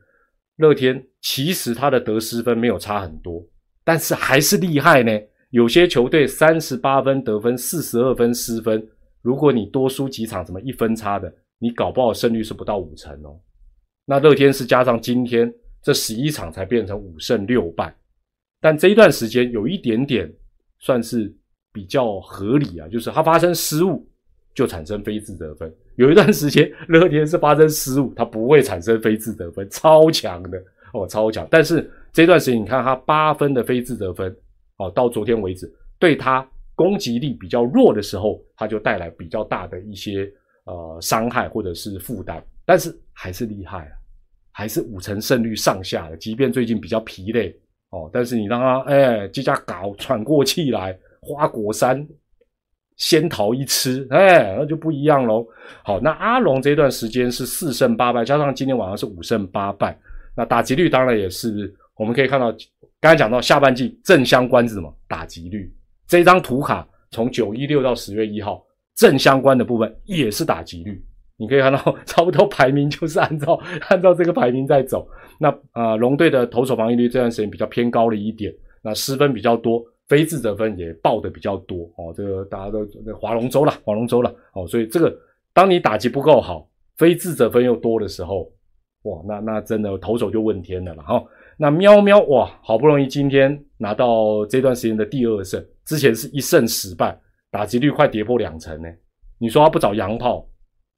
[0.56, 3.44] 乐天其实他的得失分没有差很多，
[3.84, 5.12] 但是还是厉害呢。
[5.50, 8.82] 有些球队三十八分得分，四十二分失分。
[9.20, 13.38] 如果你多输几场，怎么一分差的，你搞不好胜率是不到五成哦。
[14.06, 17.94] 那乐天是加上今天这十一场才变成五胜六败，
[18.60, 20.32] 但这一段时间有一点点
[20.80, 21.32] 算是
[21.72, 24.06] 比较合理啊，就是它发生失误。
[24.54, 25.74] 就产生非自得分。
[25.96, 30.62] 有一段时间，乐天是发生失误，它不会产生非自得分，超强的
[30.92, 31.48] 哦，超强。
[31.50, 34.30] 但是这段时间，你看它八分的非自得分，
[34.76, 40.30] 哦，到昨天为止，对它攻击力比较弱的时候，它就带来比较大的一些
[40.66, 42.44] 呃伤害或者是负担。
[42.66, 43.92] 但是还是厉害啊，
[44.52, 46.16] 还是五成胜率上下的。
[46.18, 47.58] 即便最近比较疲累
[47.88, 52.06] 哦，但是你让他哎，这家搞喘过气来，花果山。
[52.98, 55.44] 仙桃一吃，哎，那就不一样喽。
[55.82, 59.98] 好，那阿龙这段时间是四胜八败，加上今天晚上是五胜八败，
[60.36, 62.52] 那打击率当然也是，我们可以看到，
[63.00, 64.94] 刚才讲到下半季正相关是什么？
[65.08, 65.72] 打击率。
[66.06, 68.62] 这张图卡从九一六到十月一号，
[68.94, 71.02] 正相关的部分也是打击率。
[71.38, 73.58] 你可以看到， 差不多排名就是按照
[73.88, 75.08] 按照这个排名在走。
[75.40, 79.82] 那啊，龙队的投手防御率这段时间比较偏高了一点，那失分比较多。
[80.12, 85.10] 非自责分也报的比较多哦，这个大家都那划龙舟了，划龙舟了哦，所以这个
[85.54, 88.52] 当你打击不够好，非自责分又多的时候，
[89.04, 91.24] 哇，那那真的投手就问天了了哈。
[91.56, 97.18] 那喵喵哇，好不容易今天拿到这段时间的第二胜，之前是一胜十败，
[97.50, 98.88] 打击率快跌破两成呢。
[99.38, 100.46] 你说他不找洋炮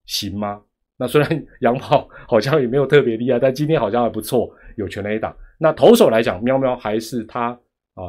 [0.06, 0.60] 行吗？
[0.98, 5.32] 那虽然 洋炮好像也没有特别厉害，但今天好像还不错，有全垒打。
[5.56, 7.56] 那投手来讲，喵喵还是他
[7.94, 8.02] 啊。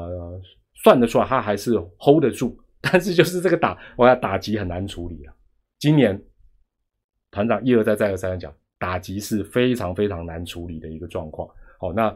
[0.85, 5.33] 算得出来，他还是 hold 得住，但是就是这个打，我要打击很难处理啊。
[5.79, 6.15] 今年
[7.31, 11.49] 团长一而再再而三的讲，打击是非常非常难处理的一个状况。
[11.79, 12.15] 好，那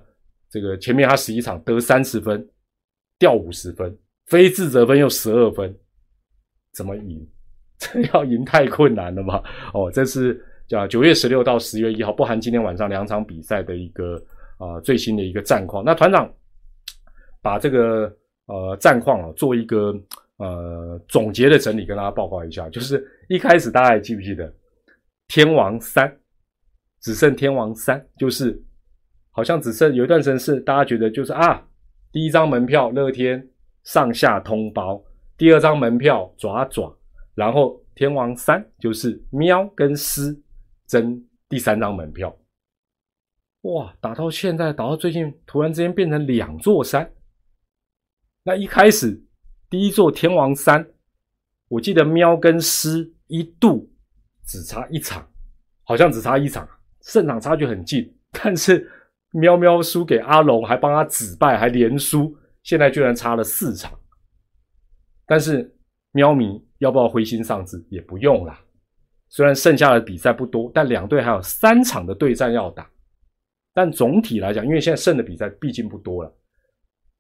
[0.52, 2.48] 这个前面他十一场得三十分，
[3.18, 3.98] 掉五十分，
[4.28, 5.76] 非自责分又十二分，
[6.76, 7.28] 怎么赢？
[7.80, 9.44] 这要赢太困难了吧？
[9.74, 14.24] 哦，这是叫九月十六到十月一号，不含今天晚上两场比赛的一个
[14.60, 15.84] 啊最新的一个战况。
[15.84, 16.32] 那团长
[17.42, 18.16] 把这个。
[18.50, 19.94] 呃，战况啊，做一个
[20.38, 22.68] 呃总结的整理，跟大家报告一下。
[22.70, 24.52] 就是一开始大家还记不记得
[25.28, 26.12] 天王三
[27.00, 28.60] 只剩天王三，就是
[29.30, 31.64] 好像只剩有一段时间是大家觉得就是啊，
[32.12, 33.48] 第一张门票乐天
[33.84, 35.00] 上下通包，
[35.38, 36.92] 第二张门票爪爪，
[37.36, 40.36] 然后天王三就是喵跟狮
[40.88, 42.36] 争第三张门票。
[43.62, 47.08] 哇，打到现在，打到最近，突然之间变成两座山。
[48.44, 49.22] 那一开始
[49.70, 50.88] 第一座天王山，
[51.68, 53.92] 我记得喵跟狮一度
[54.46, 55.28] 只差一场，
[55.84, 56.68] 好像只差一场，
[57.02, 58.16] 胜场差距很近。
[58.32, 58.90] 但是
[59.32, 63.92] 喵喵输给阿龙，还帮他止败，还连输，现在居然差了四场。
[65.28, 65.76] 但是
[66.12, 67.86] 喵迷要不要灰心丧志？
[67.90, 68.60] 也不用啦。
[69.28, 72.90] 虽然剩下的比赛不多，但两队还有三场的对战要打。
[73.76, 76.36] 但总体来讲，因为现在剩的比赛毕竟不多了。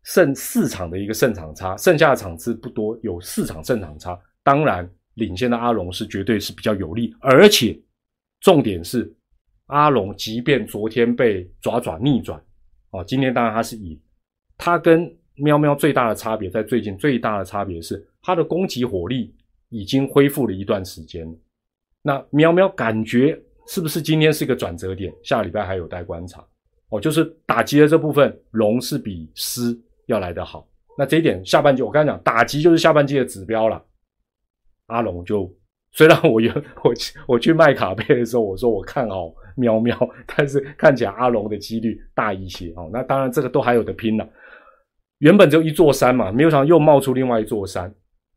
[0.03, 4.19] 剩四场的一个胜场差，剩下的场次不多，有四场胜场差。
[4.43, 7.79] 当然，领先的阿龙是绝对是比较有利，而且
[8.39, 9.13] 重点是
[9.67, 12.41] 阿龙，即便昨天被爪爪逆转，
[12.91, 13.99] 哦，今天当然他是赢。
[14.57, 19.35] 他跟喵喵最大的差别，在最近最大的差别是他的攻击火力
[19.69, 21.27] 已经恢复了一段时间。
[22.01, 25.13] 那喵喵感觉是不是今天是一个转折点？
[25.23, 26.43] 下礼拜还有待观察。
[26.89, 29.77] 哦，就是打击的这部分，龙是比狮。
[30.10, 33.82] 要来得好，那这一点下半季我刚才讲打击就是下半季的指标了。
[34.88, 35.47] 阿龙就
[35.91, 36.51] 虽然我原
[36.84, 39.95] 我去我去卖卡片的时候我说我看好喵喵，
[40.26, 42.89] 但是看起来阿龙的几率大一些哦。
[42.91, 44.28] 那当然这个都还有的拼了。
[45.20, 47.93] 原本就一座山嘛，没有想到又冒出另外一座山。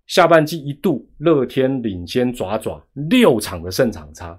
[0.08, 4.38] 下半季一度乐天领先爪爪六场的胜场差，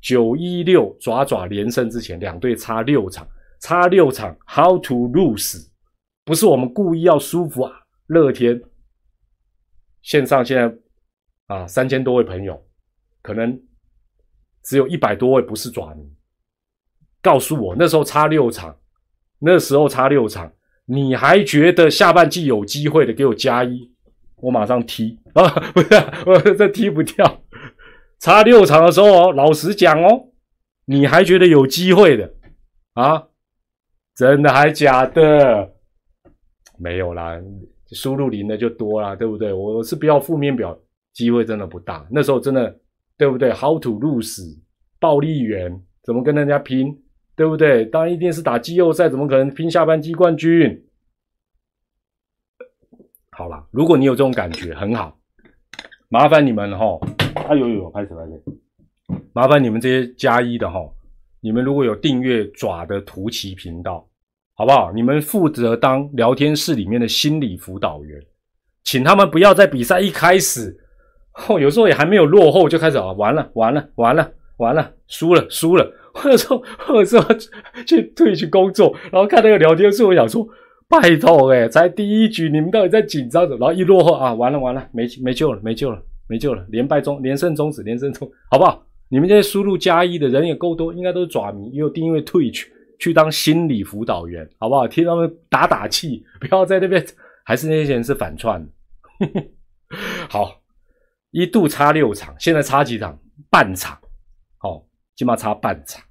[0.00, 3.28] 九一六爪爪连胜之前两队差六场，
[3.60, 5.69] 差六场，How to lose？
[6.24, 7.72] 不是我们故意要舒服啊！
[8.06, 8.60] 乐天
[10.02, 10.76] 线上现在
[11.46, 12.60] 啊三千多位朋友，
[13.22, 13.60] 可能
[14.64, 16.12] 只有一百多位不是爪迷，
[17.22, 18.76] 告诉我那时候差六场，
[19.38, 20.52] 那时候差六场，
[20.86, 23.92] 你还觉得下半季有机会的，给我加一，
[24.36, 25.48] 我马上踢啊！
[25.72, 25.88] 不是，
[26.26, 27.42] 我这踢不掉，
[28.18, 30.32] 差六场的时候哦，老实讲哦，
[30.84, 32.34] 你还觉得有机会的
[32.94, 33.28] 啊？
[34.14, 35.76] 真的还假的？
[36.80, 37.38] 没有啦，
[37.92, 39.52] 输入零的就多啦，对不对？
[39.52, 40.76] 我是不要负面表，
[41.12, 42.06] 机会真的不大。
[42.10, 42.80] 那时候真的。
[43.20, 43.52] 对不对？
[43.52, 44.58] 好土入死，
[44.98, 46.98] 暴力员怎么跟人家拼？
[47.36, 47.84] 对不对？
[47.84, 50.82] 当然一定是打季后赛，怎么可能拼下半季冠军？
[53.32, 55.18] 好啦，如果你有这种感觉，很好，
[56.08, 56.98] 麻烦你们哈。
[57.46, 58.42] 哎呦呦，开始开始，
[59.34, 60.80] 麻烦你们这些加一的哈，
[61.42, 64.08] 你们如果有订阅爪的图奇频道，
[64.60, 64.92] 好不好？
[64.92, 68.20] 你们负责当聊天室里面的心理辅导员，
[68.84, 70.76] 请他们不要在比赛一开始。
[71.48, 77.34] 哦，有时候也还没有落后就开始啊，完了完了完了完了，输了输了，或者说或者说
[77.86, 80.46] 去退去工作，然后看那个聊天室，我想说，
[80.90, 83.56] 拜托哎，才第一局你们到底在紧张着？
[83.56, 85.98] 然后一落后啊，完了完了，没没救了没救了
[86.28, 88.84] 没救了，连败中连胜终止连胜终，好不好？
[89.08, 92.70] 你们这些输入加一的人也够多，应该都是爪迷，也有定位退去
[93.00, 94.86] 去当心理辅导员，好不好？
[94.86, 97.04] 替他们打打气，不要在那边，
[97.44, 98.64] 还是那些人是反串，
[100.30, 100.60] 好。
[101.32, 103.16] 一度差六场，现在差几场？
[103.48, 103.96] 半场，
[104.62, 104.84] 哦，
[105.14, 106.02] 起码差半场。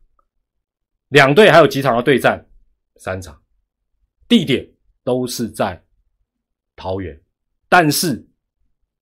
[1.09, 2.47] 两队还有几场要对战？
[2.95, 3.37] 三场，
[4.29, 4.65] 地点
[5.03, 5.83] 都是在
[6.77, 7.21] 桃园。
[7.67, 8.25] 但是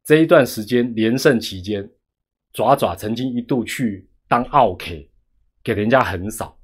[0.03, 1.87] 这一段时间连胜期间，
[2.51, 5.11] 爪爪曾经一度去当奥 K，
[5.63, 6.56] 给人家横扫，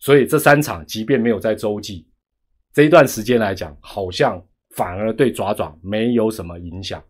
[0.00, 2.04] 所以这三场即便没有在洲际，
[2.74, 4.42] 这一段时间来讲，好像
[4.74, 7.00] 反而对爪爪没有什么影响。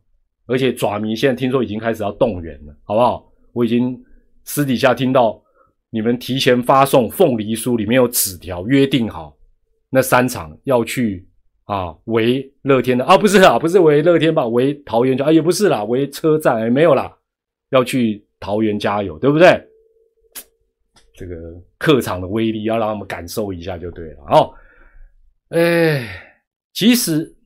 [0.47, 3.33] 而且爪迷现在听说已经开始要动员了，好不好？
[3.53, 3.97] 我已经
[4.45, 5.41] 私底下听到
[5.91, 9.37] 你们提前发送凤梨酥，里面有纸条，约定好
[9.89, 11.25] 那三场要去
[11.65, 14.45] 啊围乐天的啊，不是啊，不是围乐天吧？
[14.49, 17.17] 围桃园就啊，也不是啦，围车站也没有啦，
[17.71, 19.70] 要去桃园加油，对不对？
[21.21, 21.37] 这个
[21.77, 24.55] 客场的威力要让他们感受一下就对了哦。
[25.51, 26.09] 哎，
[26.73, 27.37] 其实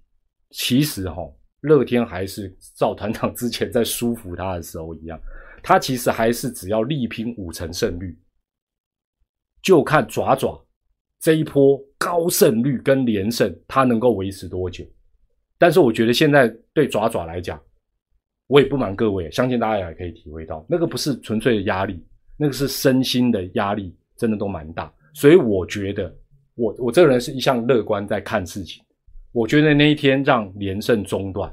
[0.50, 1.28] 其实哈。
[1.64, 5.18] 乐天还是赵团长之前在舒服他的时候一样，
[5.62, 8.14] 他其实还是只要力拼五成胜率，
[9.62, 10.62] 就看爪爪
[11.20, 14.84] 这一波高胜率跟连胜，他能够维持多久。
[15.56, 17.58] 但是我觉得现在对爪爪来讲，
[18.46, 22.04] 我也不瞒各位，相信大家也可以体会到，那个不是纯粹的压力，
[22.36, 24.92] 那个是身心的压力，真的都蛮大。
[25.12, 26.14] 所以我觉得，
[26.54, 28.82] 我我这个人是一向乐观在看事情。
[29.32, 31.52] 我觉得那一天让连胜中断，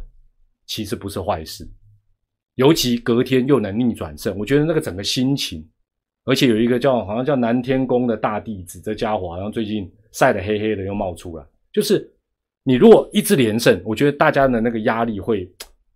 [0.68, 1.68] 其实不是坏事，
[2.56, 5.68] 尤其隔天又能逆转胜，我觉得那个整个心情，
[6.26, 12.08] 而且有一个叫好像叫南天宫的大弟子，这家伙好像最近晒得黑黑的又冒出来，就是
[12.64, 15.52] 你如果一直连胜，我觉得大家的那个压力会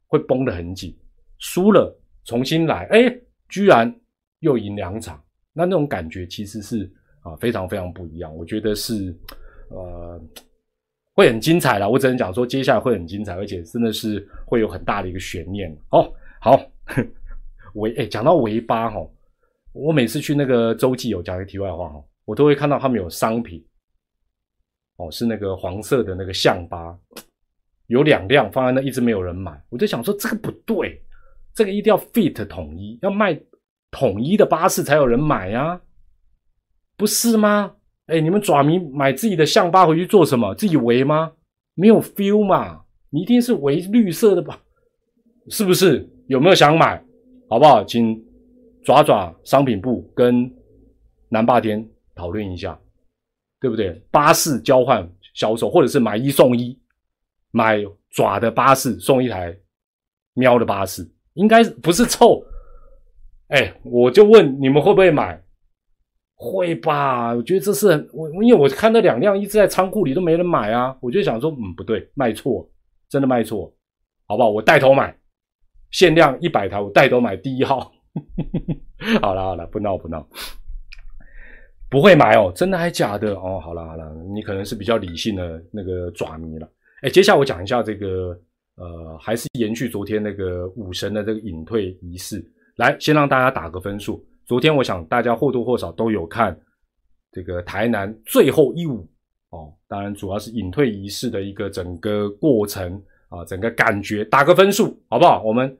[0.08, 0.96] 会绷得很紧，
[1.38, 3.16] 输了重新来，哎，
[3.48, 3.96] 居然
[4.40, 5.24] 又赢两场，
[5.54, 9.16] 那那种感觉其实是啊非常非常不一样，我觉得是
[9.70, 10.22] 呃。
[11.18, 16.14] 会很精彩了，我只能讲说，接下来会很精彩，而且真的是会有很大的一个悬念哦。
[16.42, 16.60] 好，
[17.76, 19.00] 维诶，讲到维巴哈，
[19.72, 23.66] 我每次去那个洲际有讲个题外话哈，我都会看到他们有商品
[24.98, 26.94] 哦，是那个黄色的那个象巴，
[27.88, 31.02] 有两辆放在那，一直没有人买，我就想说这个不对，
[31.54, 33.34] 这个一定要 fit 统一，要卖
[33.96, 35.80] 统一的巴士才有人买呀，
[36.98, 37.72] 不是吗？
[38.08, 40.54] 哎，你们爪迷买自己的象巴回去做什么？
[40.56, 41.32] 自己围吗？
[41.76, 42.82] 没有 feel 嘛？
[43.10, 44.62] 你一定是围绿色的吧？
[45.50, 46.08] 是不是？
[46.28, 47.02] 有没有想买？
[47.50, 47.86] 好不好？
[47.86, 48.22] 请
[48.84, 50.54] 爪爪商品部跟
[51.30, 52.78] 南霸天讨论一下，
[53.62, 53.94] 对不对？
[54.12, 56.78] 巴士交换销售，或者是买一送一，
[57.52, 57.82] 买
[58.12, 59.58] 爪的巴士送一台
[60.34, 62.44] 喵的巴士，应该不是臭。
[63.50, 65.40] 哎，我就问你们会不会买？
[66.38, 67.34] 会吧？
[67.34, 72.70] 我觉得这是我，因为我看那两辆一直在仓库里都没人买啊，我就想说，嗯，不对，卖错，
[73.10, 73.74] 真的卖错，
[74.28, 74.50] 好不好？
[74.50, 75.16] 我带头买，
[75.92, 77.92] 限量一百台，我带头买第一号。
[79.22, 80.28] 好了好了，不闹不闹，
[81.90, 83.60] 不会买哦，真的还假的哦？
[83.60, 86.70] 好了好了，你可能是比较理性的那个爪迷了。
[87.02, 88.38] 哎，接下来我讲一下这个，
[88.76, 92.44] 呃，还是延续昨天那个武神的这个隐退仪式，
[92.78, 94.26] 来，先让大家打个分数。
[94.46, 96.60] 昨天我想大家或多或少都有看
[97.32, 99.08] 这个台南最后一舞
[99.50, 105.42] 哦，当然主要是隐退仪式的一个整个过程啊，整个感觉打个分数好不好？
[105.42, 105.78] 我们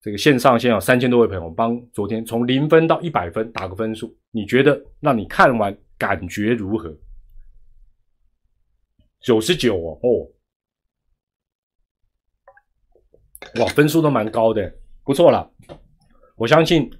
[0.00, 6.96] 这个线上现有三千多位朋友帮昨天从零分到一百分打个分数，你觉得让你看完感觉如何？
[9.20, 10.30] 九十九哦哦，
[13.60, 14.72] 哇，分数都蛮高的，
[15.02, 15.50] 不错了。
[16.36, 16.90] 我相信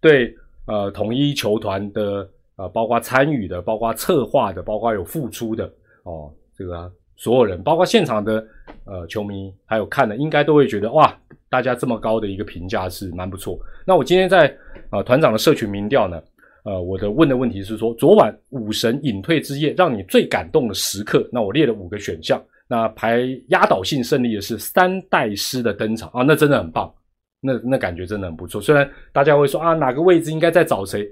[0.00, 0.34] 对
[0.66, 5.64] 呃统一球团的呃，包括参与的，包括策划的，包括有付出的
[6.02, 8.46] 哦，这个所有人，包括现场的
[8.84, 11.18] 呃球迷，还有看的，应该都会觉得哇，
[11.48, 13.58] 大家这么高的一个评价是蛮不错。
[13.86, 14.54] 那我今天在
[14.90, 16.22] 呃团长的社群民调呢，
[16.64, 26.92] 呃，我的问的问题是说，昨晚武神隐退之夜，让你最感动的时刻，那我列了五个选项，那排压倒性胜利的是三代师的登场啊，那真的很棒，
[27.40, 28.60] 那那感觉真的很不错。
[28.60, 31.10] 虽然大家会说啊，哪个位置应该再找谁？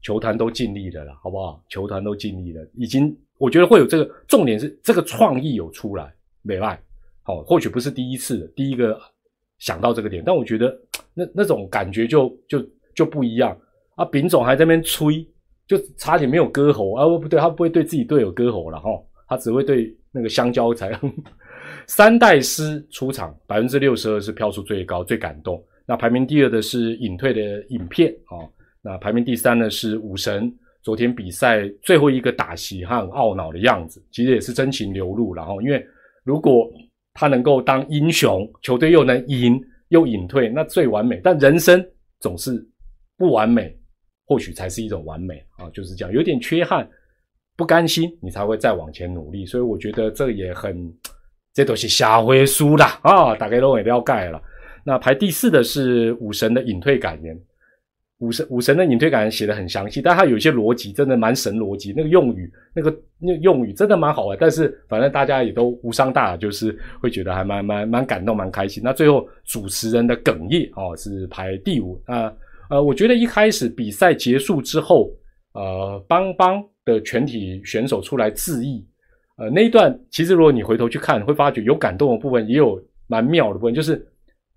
[0.00, 1.60] 球团都尽力了啦，好不好？
[1.68, 6.80] 球团都尽力了，已经我觉得会有这个重点是这个创意有出来，美外
[7.24, 8.96] 好，或许不是第一次，第一个
[9.58, 10.78] 想到这个点，但我觉得
[11.14, 12.64] 那那种感觉就就
[12.94, 13.58] 就不一样
[13.96, 14.04] 啊！
[14.04, 15.26] 丙总还在那边吹，
[15.66, 17.04] 就差点没有割喉啊！
[17.18, 18.90] 不对，他不会对自己队友割喉了哈，
[19.26, 20.96] 他只会对那个香蕉才。
[21.88, 28.44] 三代师出场百分之六十二是票数最高最感动，那排名第二的是隐退的影片啊。
[28.82, 35.34] 那排名第三呢是武神，昨天比赛最后一个打席，很懊恼的样子，其实也是真情流露。
[35.34, 35.84] 然后，因为
[36.24, 36.70] 如果
[37.14, 39.58] 他能够当英雄，球队又能赢
[39.88, 41.20] 又隐退，那最完美。
[41.24, 41.84] 但人生
[42.20, 42.64] 总是
[43.16, 43.74] 不完美，
[44.26, 46.88] 或许才是一种完美啊，就是这样，有点缺憾，
[47.56, 49.46] 不甘心，你才会再往前努力。
[49.46, 50.94] 所以我觉得这也很，
[51.54, 54.40] 这都是下回书的啊，大概都很了解了。
[54.88, 57.38] 那排第四的是武神的隐退感言。
[58.20, 64.38] 武神武神的隐退感言写的很详细，但他有一些逻辑真的蛮神逻辑，那个用语那个那用语真的蛮好玩。
[64.40, 68.82] 但是反正大家也都无伤大雅，就是会觉得还蛮蛮蛮感动，蛮开心。
[68.82, 72.32] 那最后主持人的哽咽哦是排第五啊
[72.70, 75.10] 呃，我觉得一开始比赛结束之后，
[75.52, 78.84] 呃邦邦的全体选手出来致意，
[79.36, 84.04] 呃那一段其实如果你回头去看，会发觉有感动的部分，也有蛮妙的部分，就是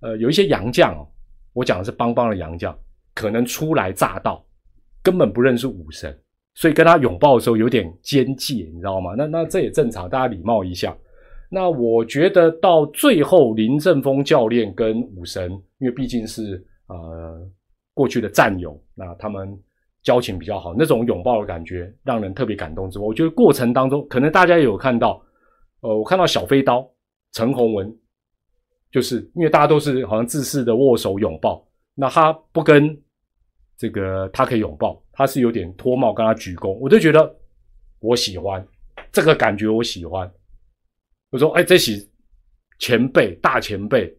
[0.01, 1.07] 呃有一些洋将哦，
[1.53, 2.77] 我讲的是邦邦的洋将。
[3.13, 4.41] 可能初来乍到，
[5.03, 6.17] 根本不认识武神，
[6.53, 9.13] 所以跟他拥抱的时候有点间界，你知道吗？
[9.17, 10.97] 那那这也正常，大家礼貌一下。
[11.49, 17.45] 那我觉得到最后，林正峰教练跟武神，因为毕竟是呃
[17.93, 19.59] 过去的战友，那他们
[20.01, 22.89] 交情比较好，那种拥抱的感觉让人特别感动。
[22.89, 25.21] 之外，我觉得过程当中，可能大家也有看到，
[25.81, 26.89] 呃，我看到小飞刀
[27.33, 27.93] 陈宏文，
[28.91, 31.65] 就是因为大家都是好像自私的握手拥抱。
[31.95, 32.99] 那他不跟
[33.77, 37.35] 这个，他可以拥抱，他是有点脱帽跟他鞠躬，我就觉得
[37.99, 38.65] 我喜欢
[39.11, 40.29] 这个感觉，我喜欢。
[41.29, 42.05] 我说，哎，这是
[42.79, 44.13] 前辈，大前辈，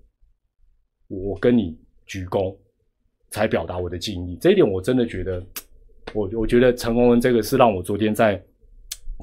[1.08, 2.56] 我跟你鞠躬，
[3.30, 4.36] 才表达我的敬意。
[4.40, 5.44] 这一点我真的觉得，
[6.14, 8.42] 我我觉得陈宏文这个是让我昨天在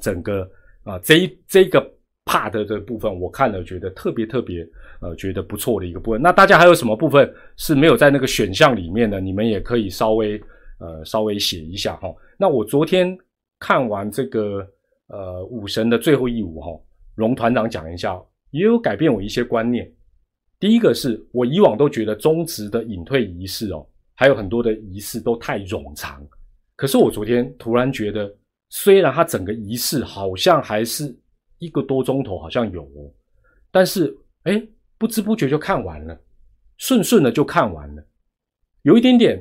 [0.00, 0.48] 整个
[0.84, 1.89] 啊这一这个。
[2.30, 4.64] 怕的这部分，我看了觉得特别特别，
[5.00, 6.22] 呃，觉得不错的一个部分。
[6.22, 9.20] 那大家还有什么部分是没有在那个选项里面的？
[9.20, 10.40] 你们也可以稍微
[10.78, 12.08] 呃稍微写一下哈。
[12.38, 13.18] 那我昨天
[13.58, 14.64] 看完这个
[15.08, 16.68] 呃武神的最后一舞哈，
[17.16, 18.16] 龙团长讲一下，
[18.52, 19.90] 也有改变我一些观念。
[20.60, 26.24] 第一个是我以往都觉得中职的隐退仪式哦，还有很多的仪式都太冗长，
[26.76, 28.32] 可是我昨天突然觉得，
[28.68, 31.12] 虽然它整个仪式好像还是。
[31.60, 32.84] 一个多钟头好像有，
[33.70, 34.60] 但是哎，
[34.98, 36.20] 不知不觉就看完了，
[36.78, 38.04] 顺顺的就看完了，
[38.82, 39.40] 有一点点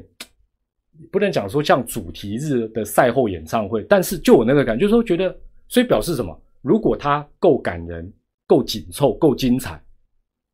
[1.11, 5.35] 不能讲说像主题日的赛后演唱会，但是就我那个感觉，说觉得，
[5.67, 6.39] 所以表示什么？
[6.61, 8.11] 如果它够感人、
[8.45, 9.81] 够紧凑、够精彩，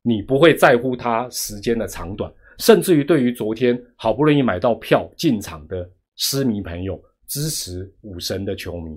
[0.02, 8.96] 你不会在乎它时间的长短，甚至于对于昨天好不容易买到票进场的狮迷朋友、支持武神的球迷。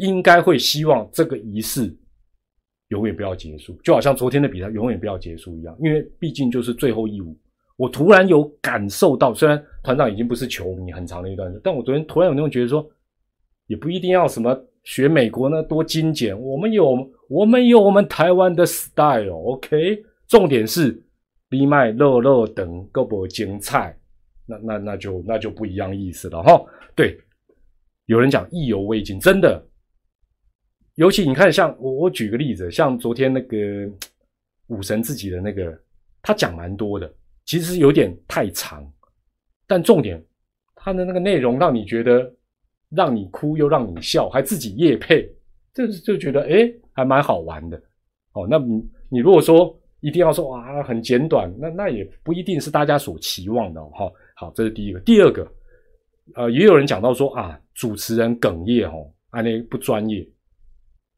[0.00, 1.94] 应该会希望这个仪式
[2.88, 7.38] 永远不要结束，就好像昨天的比赛永远不要结束一样，因为毕竟就是最后一舞。
[7.76, 12.84] 我突然有感受到，虽然团长已经不是球迷很长的一段但我昨天突然有那种觉得说，
[13.68, 20.02] 也不一定要什么学美国呢多精简，我们有我们有我们台湾的 style，OK？
[20.28, 21.02] 重点是
[21.48, 23.96] 比麦乐乐等够不精彩，
[24.46, 26.60] 那那那就那就不一样意思了哈。
[26.94, 27.18] 对，
[28.06, 29.66] 有人讲意犹未尽，真的。
[31.00, 33.56] 尤其你看，像我我举个例子，像昨天那个
[34.66, 35.74] 武神自己的那个，
[36.20, 37.10] 他讲蛮多的，
[37.46, 38.86] 其实有点太长，
[39.66, 40.22] 但重点
[40.74, 42.30] 他的那个内容让你觉得
[42.90, 45.26] 让你哭又让你笑，还自己夜配，
[45.72, 47.82] 这就觉得哎还蛮好玩的。
[48.34, 54.12] 哦，那你你如果说一定要说哇很简短，那那也不一定是大家所期望的哈。
[54.36, 55.00] 好，这是第一个。
[55.00, 55.50] 第二个，
[56.34, 60.28] 呃，也有人讲到说啊，主持人哽咽哦，啊那不专业，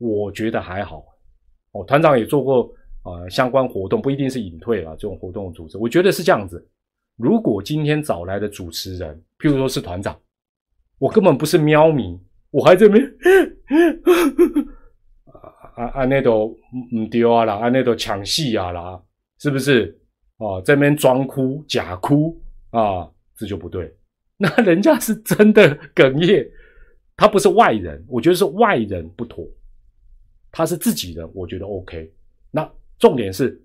[0.03, 1.05] 我觉得还好。
[1.70, 2.70] 哦，团长也做过
[3.03, 6.68] 啊相关活动，不一定是隐退啊这种活动的主持，我觉得是这样子。
[7.16, 10.18] 如果今天找来的主持人，譬如说是团长，
[10.98, 12.18] 我根本不是喵迷，
[12.50, 13.03] 我还在边，
[15.76, 16.46] 啊啊那都
[16.92, 19.00] 唔丢啊啦，啊那都抢戏啊啦，
[19.38, 19.96] 是不是？
[20.38, 22.36] 哦，在那边装哭假哭
[22.70, 23.94] 啊，这就不对。
[24.36, 26.44] 那人家是真的哽咽，
[27.16, 29.46] 他不是外人，我觉得是外人不妥。
[30.53, 32.09] 他是自己人，我觉得 OK。
[32.53, 33.61] 那重点是，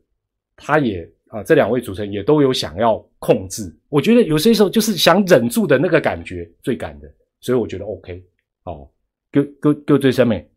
[0.55, 1.07] 他也。
[1.29, 8.23] 啊，这两位主持人也都有想要控制，我觉得有些时候就是想忍住的那个感觉最感人，所以我觉得 OK。
[8.63, 8.89] 哦，
[9.29, 10.49] 哥哥哥最上面，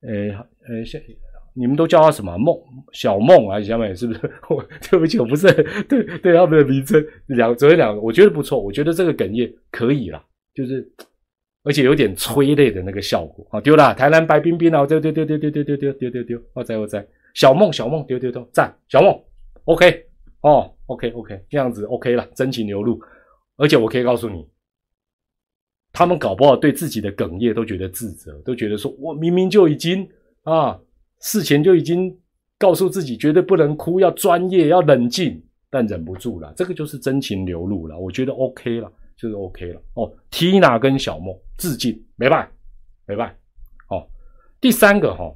[0.00, 0.10] 呃
[0.66, 0.98] 呃，像
[1.52, 2.58] 你们都叫他什么梦
[2.94, 3.60] 小梦啊？
[3.60, 4.20] 下面是不是？
[4.48, 5.46] 我对不起，我不是
[5.90, 10.24] 对对他们的名称两昨天两个，我觉得不错，我觉得这个哽咽可以了，
[10.54, 10.90] 就是
[11.64, 13.60] 而且有点催泪的那个效果啊。
[13.60, 17.04] 丢了，台南白冰冰啊，丢丢丢丢丢丢丢丢丢丢丢，我在我在
[17.34, 19.20] 小梦小梦丢丢丢赞小梦
[19.64, 20.06] OK。
[20.42, 23.00] 哦，OK，OK，这样子 OK 了，真情流露，
[23.56, 24.46] 而且我可以告诉你，
[25.90, 30.06] 他们搞不好对自己的哽咽都觉得自责，都觉得说我明明就已经
[30.42, 30.78] 啊，
[31.22, 32.14] 事前就已经
[32.58, 39.82] 告诉自己绝对不能哭，要专业，要冷静，但忍不住了，这个就是真情流露了，我觉得 OK 了，就是 OK 了。
[39.94, 42.50] 哦，Tina 跟小梦致敬，没办，
[43.06, 43.36] 没办。
[43.88, 44.06] 哦，
[44.60, 45.34] 第三个哈，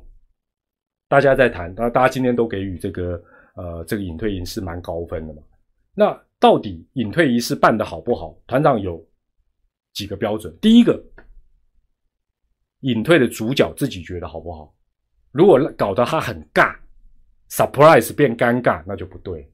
[1.09, 3.23] 大家在谈，大大家今天都给予这个。
[3.55, 5.43] 呃，这个隐退仪式蛮高分的嘛？
[5.93, 8.33] 那到底隐退仪式办得好不好？
[8.47, 9.05] 团长有
[9.95, 10.57] 几个标准。
[10.61, 11.05] 第一个，
[12.83, 14.73] 隐退的主角自己觉得好不好？
[15.33, 16.73] 如果搞得他很尬
[17.51, 19.51] ，surprise 变尴尬，那就不对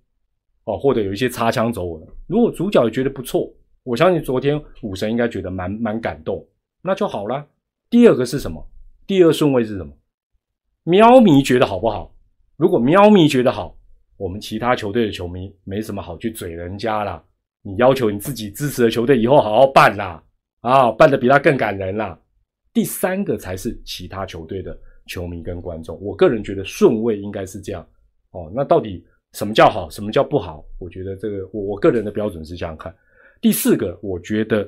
[0.65, 0.79] 哦。
[0.79, 2.07] 或者有一些擦枪走火的。
[2.27, 3.51] 如果主角觉得不错，
[3.85, 6.45] 我相信昨天武神应该觉得蛮蛮感动，
[6.83, 7.47] 那就好了。
[7.89, 8.67] 第二个是什么？
[9.07, 9.93] 第二顺位是什么？
[10.83, 12.13] 喵迷觉得好不好？
[12.57, 13.77] 如果喵迷觉得好。
[14.17, 17.23] 我们其他球队的球迷没什么好去嘴人家啦。
[17.63, 20.23] 你要求你自己支持的球队以后好好办啦，
[20.61, 22.17] 啊，办的比他更感人啦。
[22.73, 24.79] 第三个才是其他球队的
[25.09, 26.01] 球迷跟观众。
[26.01, 27.85] 我个人觉得顺位应该是这样
[28.31, 28.49] 哦。
[28.55, 30.65] 那到底什么叫好，什么叫不好？
[30.79, 32.95] 我觉得这个我我个人的标准是这样看。
[33.45, 34.67] 第四个，我觉得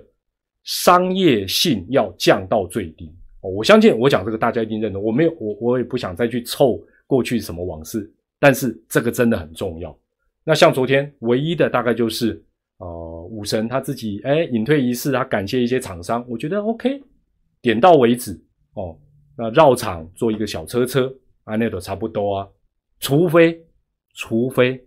[0.64, 3.10] 商业性要降到最低
[3.40, 3.48] 哦。
[3.48, 5.02] 我相信我讲这个大家一定认同。
[5.02, 8.12] 我没有我我也不想再去凑过去什么往事。
[8.38, 9.98] 但是这个真的很重要。
[10.44, 12.44] 那像昨天唯一的大概就是，
[12.76, 17.02] 呃，武神他自己哎隐退仪式，他感谢一些厂商，我觉得 OK，
[17.62, 18.38] 点到为止
[18.74, 18.94] 哦。
[19.38, 21.10] 那绕场做一个小车车
[21.44, 22.48] 啊，那都差不多啊。
[23.00, 23.58] 除非
[24.12, 24.78] 除非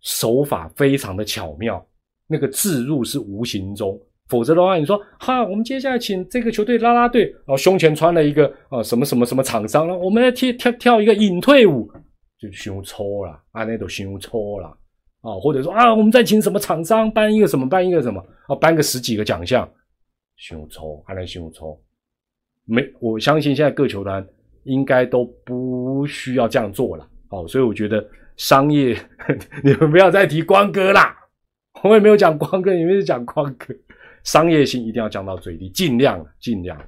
[0.00, 1.86] 手法非常的巧妙，
[2.30, 11.90] 那个置入是无形中，否则的话，你说哈，我们接下来请这个球队拉拉队，然后胸前穿了一个啊什么什么什么厂商了，我们来跳跳跳一个隐退舞。
[12.38, 14.68] 就凶抽了，啊，那都凶抽了，
[15.20, 19.68] 啊，或者说啊，我们再请什么厂商颁一个什么，颁一个什么，啊，颁个十几个奖项，
[20.36, 21.78] 凶抽，还能凶抽？
[22.64, 24.26] 没，我相信现在各球团
[24.64, 28.02] 应该都不需要这样做了，哦，所以我觉得
[28.38, 28.96] 商业，
[29.62, 31.14] 你们不要再提光哥啦，
[31.82, 33.74] 我也没有讲光哥，也没有讲光哥，
[34.24, 36.80] 商业性一定要降到最低，尽量尽量。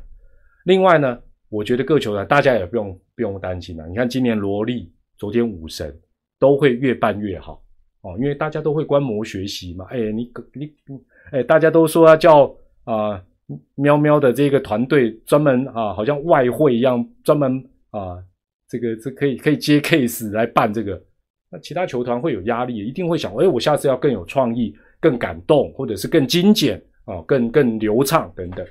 [0.64, 1.18] 另外呢，
[1.48, 4.92] 我觉得各球团大家也不用不用担心了，你看今年罗莉。
[5.18, 5.96] 昨天武神
[6.40, 7.62] 都会越办越好
[8.00, 9.86] 哦，因为大家都会观摩学习嘛。
[9.88, 10.72] 哎，你你
[11.30, 13.22] 哎，大家都说要叫啊
[13.76, 18.18] 喵喵的这个团队专门啊，好像外汇一样，专门啊
[18.68, 21.00] 这个这可以可以接 case 来办这个。
[21.52, 28.66] 那其他球团会有压力，一定会想，哎，我下次要更有创意、更感动，或者是更精简啊，更更流畅等等。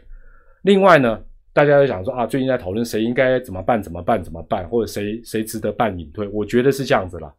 [0.63, 1.21] 另外呢。
[1.53, 3.83] 大家在想说啊，最近在讨论谁应该怎么办？
[3.83, 4.23] 怎么办？
[4.23, 4.65] 怎么办？
[4.69, 6.25] 或者谁谁值得办隐退？
[6.29, 7.29] 我觉得是这样子啦，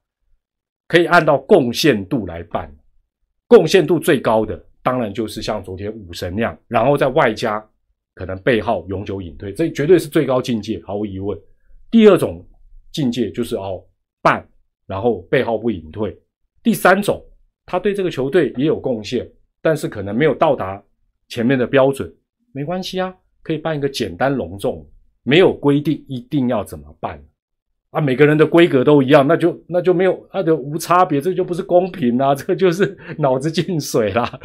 [0.87, 2.71] 可以按照贡献度来办，
[3.49, 7.67] 贡献度最高的当然就是像昨天武神那样，然后在外加
[8.17, 11.39] 可能背号永久隐退，这绝对是最高境界，毫无疑问。
[11.91, 12.47] 第二种
[12.93, 13.83] 境界就是哦
[14.21, 14.47] 办，
[14.93, 16.15] 然后背后不隐退。
[16.63, 17.25] 第三种，
[17.65, 19.27] 他对这个球队也有贡献，
[19.63, 20.83] 但是可能没有到达
[21.29, 22.15] 前面的标准，
[22.53, 23.15] 没关系啊。
[23.43, 24.87] 可以办一个简单隆重，
[25.25, 27.21] 没有规定一定要怎么办
[27.91, 28.01] 啊？
[28.01, 32.35] 每个人的规格都一样，那就那就没有，那就无差别，这就不是公平啊！
[32.37, 34.39] 这就是脑子进水啦。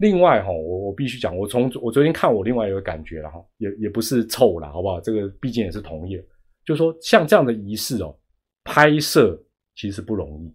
[0.00, 5.00] 另外哈，我我必须讲，我从我昨天看我另外一个感觉了哈，也也不是臭了，好不好？
[5.00, 6.22] 这个毕竟也是同业，
[6.66, 8.14] 就说像这样的仪式哦，
[8.64, 9.42] 拍摄
[9.80, 10.54] 其实不容易，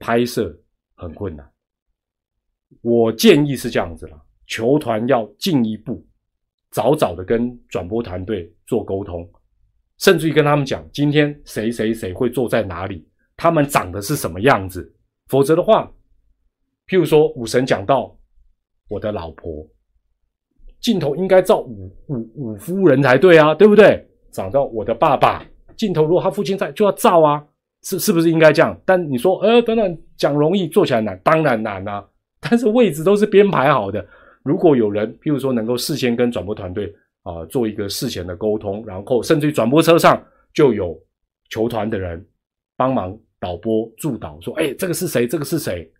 [0.00, 0.52] 拍摄
[0.96, 1.48] 很困难。
[2.80, 6.04] 我建议是这样子了，球团要进一步
[6.72, 9.30] 早早的跟转播团队做沟通，
[9.98, 14.92] 甚至于跟他们讲，今天谁谁谁会坐在哪里，他们长得是什么样子。
[15.28, 15.88] 否则的话，
[16.88, 18.18] 譬如说武神讲到
[18.88, 19.64] 我的老婆，
[20.80, 24.04] 镜头应该照武武武夫人才对啊，对不对？
[24.32, 27.46] 长到我的爸爸，镜头如果他父亲在，就要照啊，
[27.82, 28.78] 是是不是应该这样？
[28.84, 32.06] 但你说，呃，等等，讲容易，做起来难，当然难啊。
[32.40, 34.06] 但是位置都是编排好的。
[34.44, 40.24] 如果有人，譬如说能够事先跟转播团队啊做一个事前的沟通，然后甚至于转播车上
[40.54, 40.98] 就有
[41.50, 42.24] 球团的人
[42.76, 45.26] 帮忙导播助导，说，哎，这个是谁？
[45.26, 45.90] 这个是谁？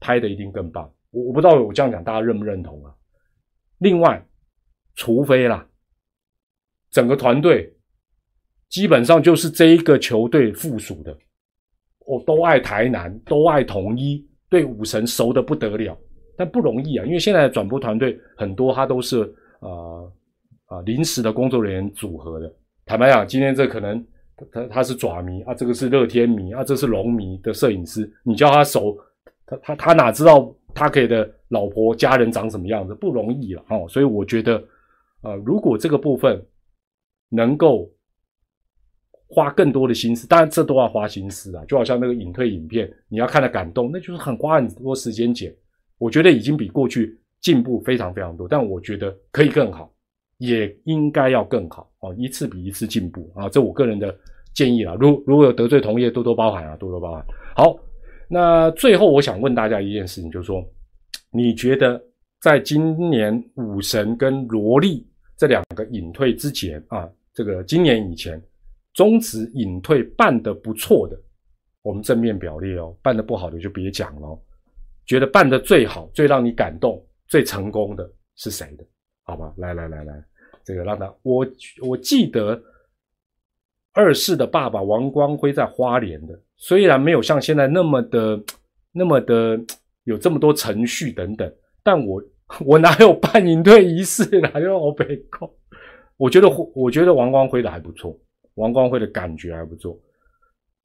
[0.00, 0.90] 拍的一定更棒。
[1.10, 2.94] 我我不知道我这样讲大家认不认同啊？
[3.78, 4.26] 另外，
[4.94, 5.66] 除非啦，
[6.90, 7.70] 整个团队
[8.70, 11.14] 基本上就是这一个球队附属的，
[12.06, 14.26] 我都爱台南，都爱统一。
[14.48, 15.96] 对武神熟的不得了，
[16.36, 19.18] 但不容易啊，因为现在的转播团队很多，他都是
[19.60, 20.12] 呃
[20.66, 22.52] 啊临时的工作人员组合的。
[22.84, 24.04] 坦白讲，今天这可能
[24.50, 28.98] 他他是爪迷啊，这个是乐天迷啊，这是龙迷的摄影师，你叫他熟，
[29.46, 32.92] 他他他哪知道他给的老婆家人长什么样子？
[32.96, 33.86] 不容易了哦。
[33.88, 34.60] 所以我觉得，
[35.22, 36.44] 呃，如果这个部分
[37.28, 37.88] 能够。
[39.32, 45.54] 花更多的心思，当然这都要花心思啊，就好像那个隐退影片，你要看的感动，那就是很花很多时间剪。
[45.98, 49.88] 我觉得已经比过去进步非常非常多，但我觉得可以更好，
[50.38, 54.12] 也应该要更好哦，一次比一次进步啊，这我个人的
[54.52, 54.96] 建议啦。
[54.98, 57.24] 如如果有得罪同业，多多包涵啊，多多包涵。
[57.54, 57.78] 好，
[58.28, 60.60] 那最后我想问大家一件事情，就是说，
[61.30, 62.02] 你觉得
[62.40, 65.06] 在今年武神跟萝莉
[65.36, 68.42] 这两个隐退之前啊，这个今年以前。
[68.94, 71.18] 中止隐退办的不错的，
[71.82, 74.38] 我们正面表列哦；办的不好的就别讲了。
[75.06, 78.84] 觉得办的最好、最让你感动、最成功的是谁的？
[79.24, 80.24] 好吧，来来来来，
[80.64, 81.46] 这个让他我
[81.82, 82.60] 我记得
[83.92, 88.40] 二世的爸爸王光辉在花莲的，虽然没有像现在那么的
[88.92, 89.60] 那么的
[90.04, 92.22] 有这么多程序等等，但我
[92.66, 95.48] 我哪有办隐退仪式哪有我被告？
[96.16, 98.16] 我觉得我觉得王光辉的还不错。
[98.54, 99.98] 王光辉的感觉还不错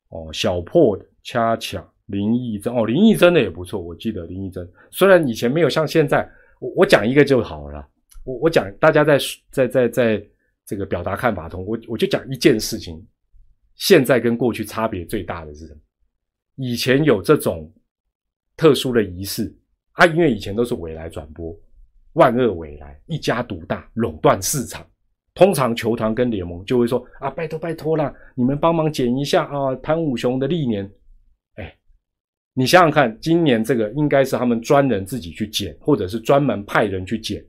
[0.09, 7.87] 哦，小破的恰恰林义珍哦，林义珍的也不错，我记得林义珍虽然以前没有像现在，我我讲一个就好了，
[8.23, 9.17] 我我讲大家在
[9.49, 10.27] 在在在
[10.65, 13.03] 这个表达看法中，我我就讲一件事情，
[13.75, 15.79] 现在跟过去差别最大的是什么？
[16.57, 17.71] 以前有这种
[18.55, 19.53] 特殊的仪式
[19.93, 21.53] 啊，因为以前都是未来转播，
[22.13, 24.87] 万恶未来一家独大，垄断市场。
[25.35, 30.89] 通常球团跟联盟就会说啊，拜托拜托啦，你们帮忙剪一下啊，潘武雄的历年。
[31.55, 31.75] 哎，
[32.53, 37.45] 你想想看，今年这个应该是他们专人自己去剪，或者是专门派人去剪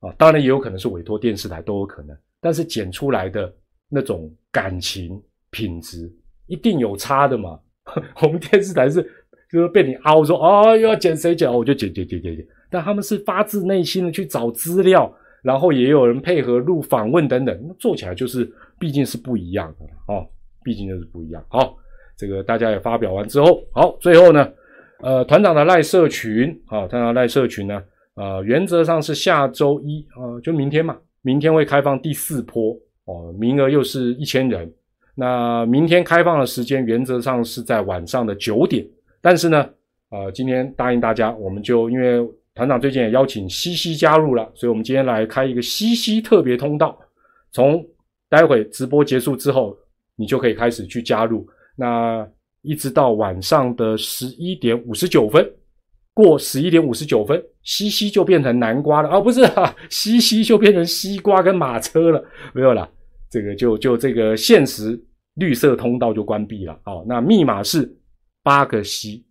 [0.00, 0.12] 啊。
[0.18, 3.54] 当然也有可能是委托电视台都有可能，但是剪出来的
[3.88, 6.12] 那种感情品质
[6.48, 7.60] 一定有差的嘛。
[8.22, 9.00] 我们电视台是
[9.52, 12.44] 就是被你凹说哦，要剪谁剪，我就剪剪剪剪剪。
[12.68, 15.16] 但他们是发自内心的去找资料。
[15.44, 20.26] 然后也有人配合录访问等等，那做起来就是毕竟是不一样的哦，
[20.64, 21.44] 毕竟就是不一样。
[21.48, 21.76] 好，
[22.16, 24.50] 这个大家也发表完之后，好，最后呢，
[25.02, 27.82] 呃，团长的赖社群啊，团长赖社群呢，
[28.14, 32.74] 呃，原则上是下周一啊，就明天嘛，明天会开放第四波
[33.04, 34.72] 哦，名额又是一千人。
[35.14, 38.82] 那明天开放的时间原则上是在晚上的九点，
[39.20, 39.68] 但是呢，
[40.08, 42.26] 呃，今天答应大家，我们就因为。
[42.54, 46.96] 团长最近也邀请西西加入了，所以我们今天来开一个西西特别通道。
[47.50, 47.84] 从
[48.28, 49.76] 待会直播结束之后，
[50.16, 51.46] 你就可以开始去加入。
[51.76, 52.26] 那
[52.62, 55.44] 一直到晚上的十一点五十九分，
[56.12, 59.20] 过十一点五十九分，西西就变成南瓜了啊！
[59.20, 62.88] 不是啊，西西就变成西瓜跟马车了，没有了。
[63.28, 64.96] 这个就就这个现实
[65.34, 66.78] 绿色通道就关闭了。
[66.84, 67.92] 好，那密码是
[68.44, 69.24] 八个 C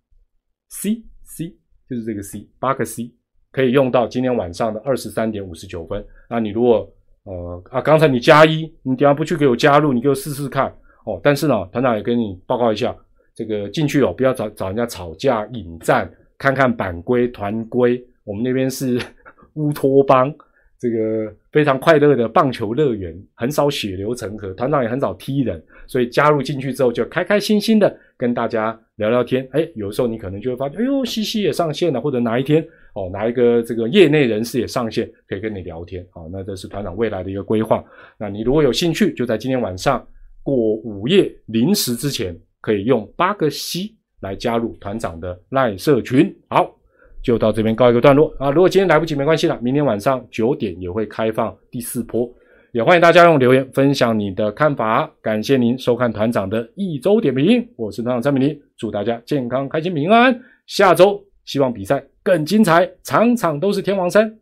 [0.69, 1.01] C。
[1.93, 3.11] 就是这个 C 八个 C
[3.51, 6.03] 可以用到今天晚上的二十三点五十九分。
[6.27, 6.91] 那你如果
[7.25, 10.73] 呃啊，刚才你加一，你等下不去给我加入，你给我试试看
[11.05, 11.19] 哦。
[11.23, 12.95] 但是呢，团长也跟你报告一下，
[13.35, 18.03] 这个进去哦，不要找找人家吵架引战，看看版规团规。
[18.23, 18.99] 我们那边是
[19.53, 20.33] 乌托邦，
[20.79, 28.77] 这个非常快乐的棒球乐园，很少血流成河，团长也很少踢人，所以加入进去之后就开开心心的跟大家。
[28.97, 32.63] 聊聊天，哎，有时候你可能就会发现，哎呦，西西也上线了，或者哪一天
[32.93, 37.83] 哦，哪一个这个业内人士也上线，可以跟你聊天，好，那这是团长未来的一个规划。
[38.17, 40.05] 那你如果有兴趣，就在今天晚上
[40.43, 43.91] 过午夜零时之前可以用八个 C
[44.21, 46.31] 来加入团长的赖社群。
[46.47, 46.71] 好，
[47.23, 48.51] 就到这边告一个段落啊！
[48.51, 52.31] 如果今天来不及没关系了，明天晚上九点也会开放第四波，
[52.73, 55.09] 也欢迎大家用留言分享你的看法。
[55.21, 60.38] 感谢您收看团长的一周点评，我是团长张明林，祝大家健康、开心、平安。
[60.67, 64.38] 下周希望比赛更精彩，场场都是天王山。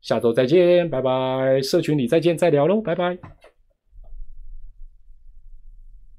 [0.00, 1.60] 下周再见，拜拜！
[1.60, 3.18] 社群里再见，再聊喽，拜拜！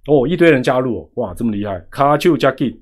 [0.07, 2.77] 哦，一堆人加入，哇，这么厉害，卡丘加 K，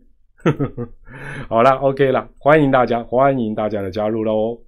[1.47, 4.59] 好了，OK 了，欢迎大家，欢迎大家的加入喽。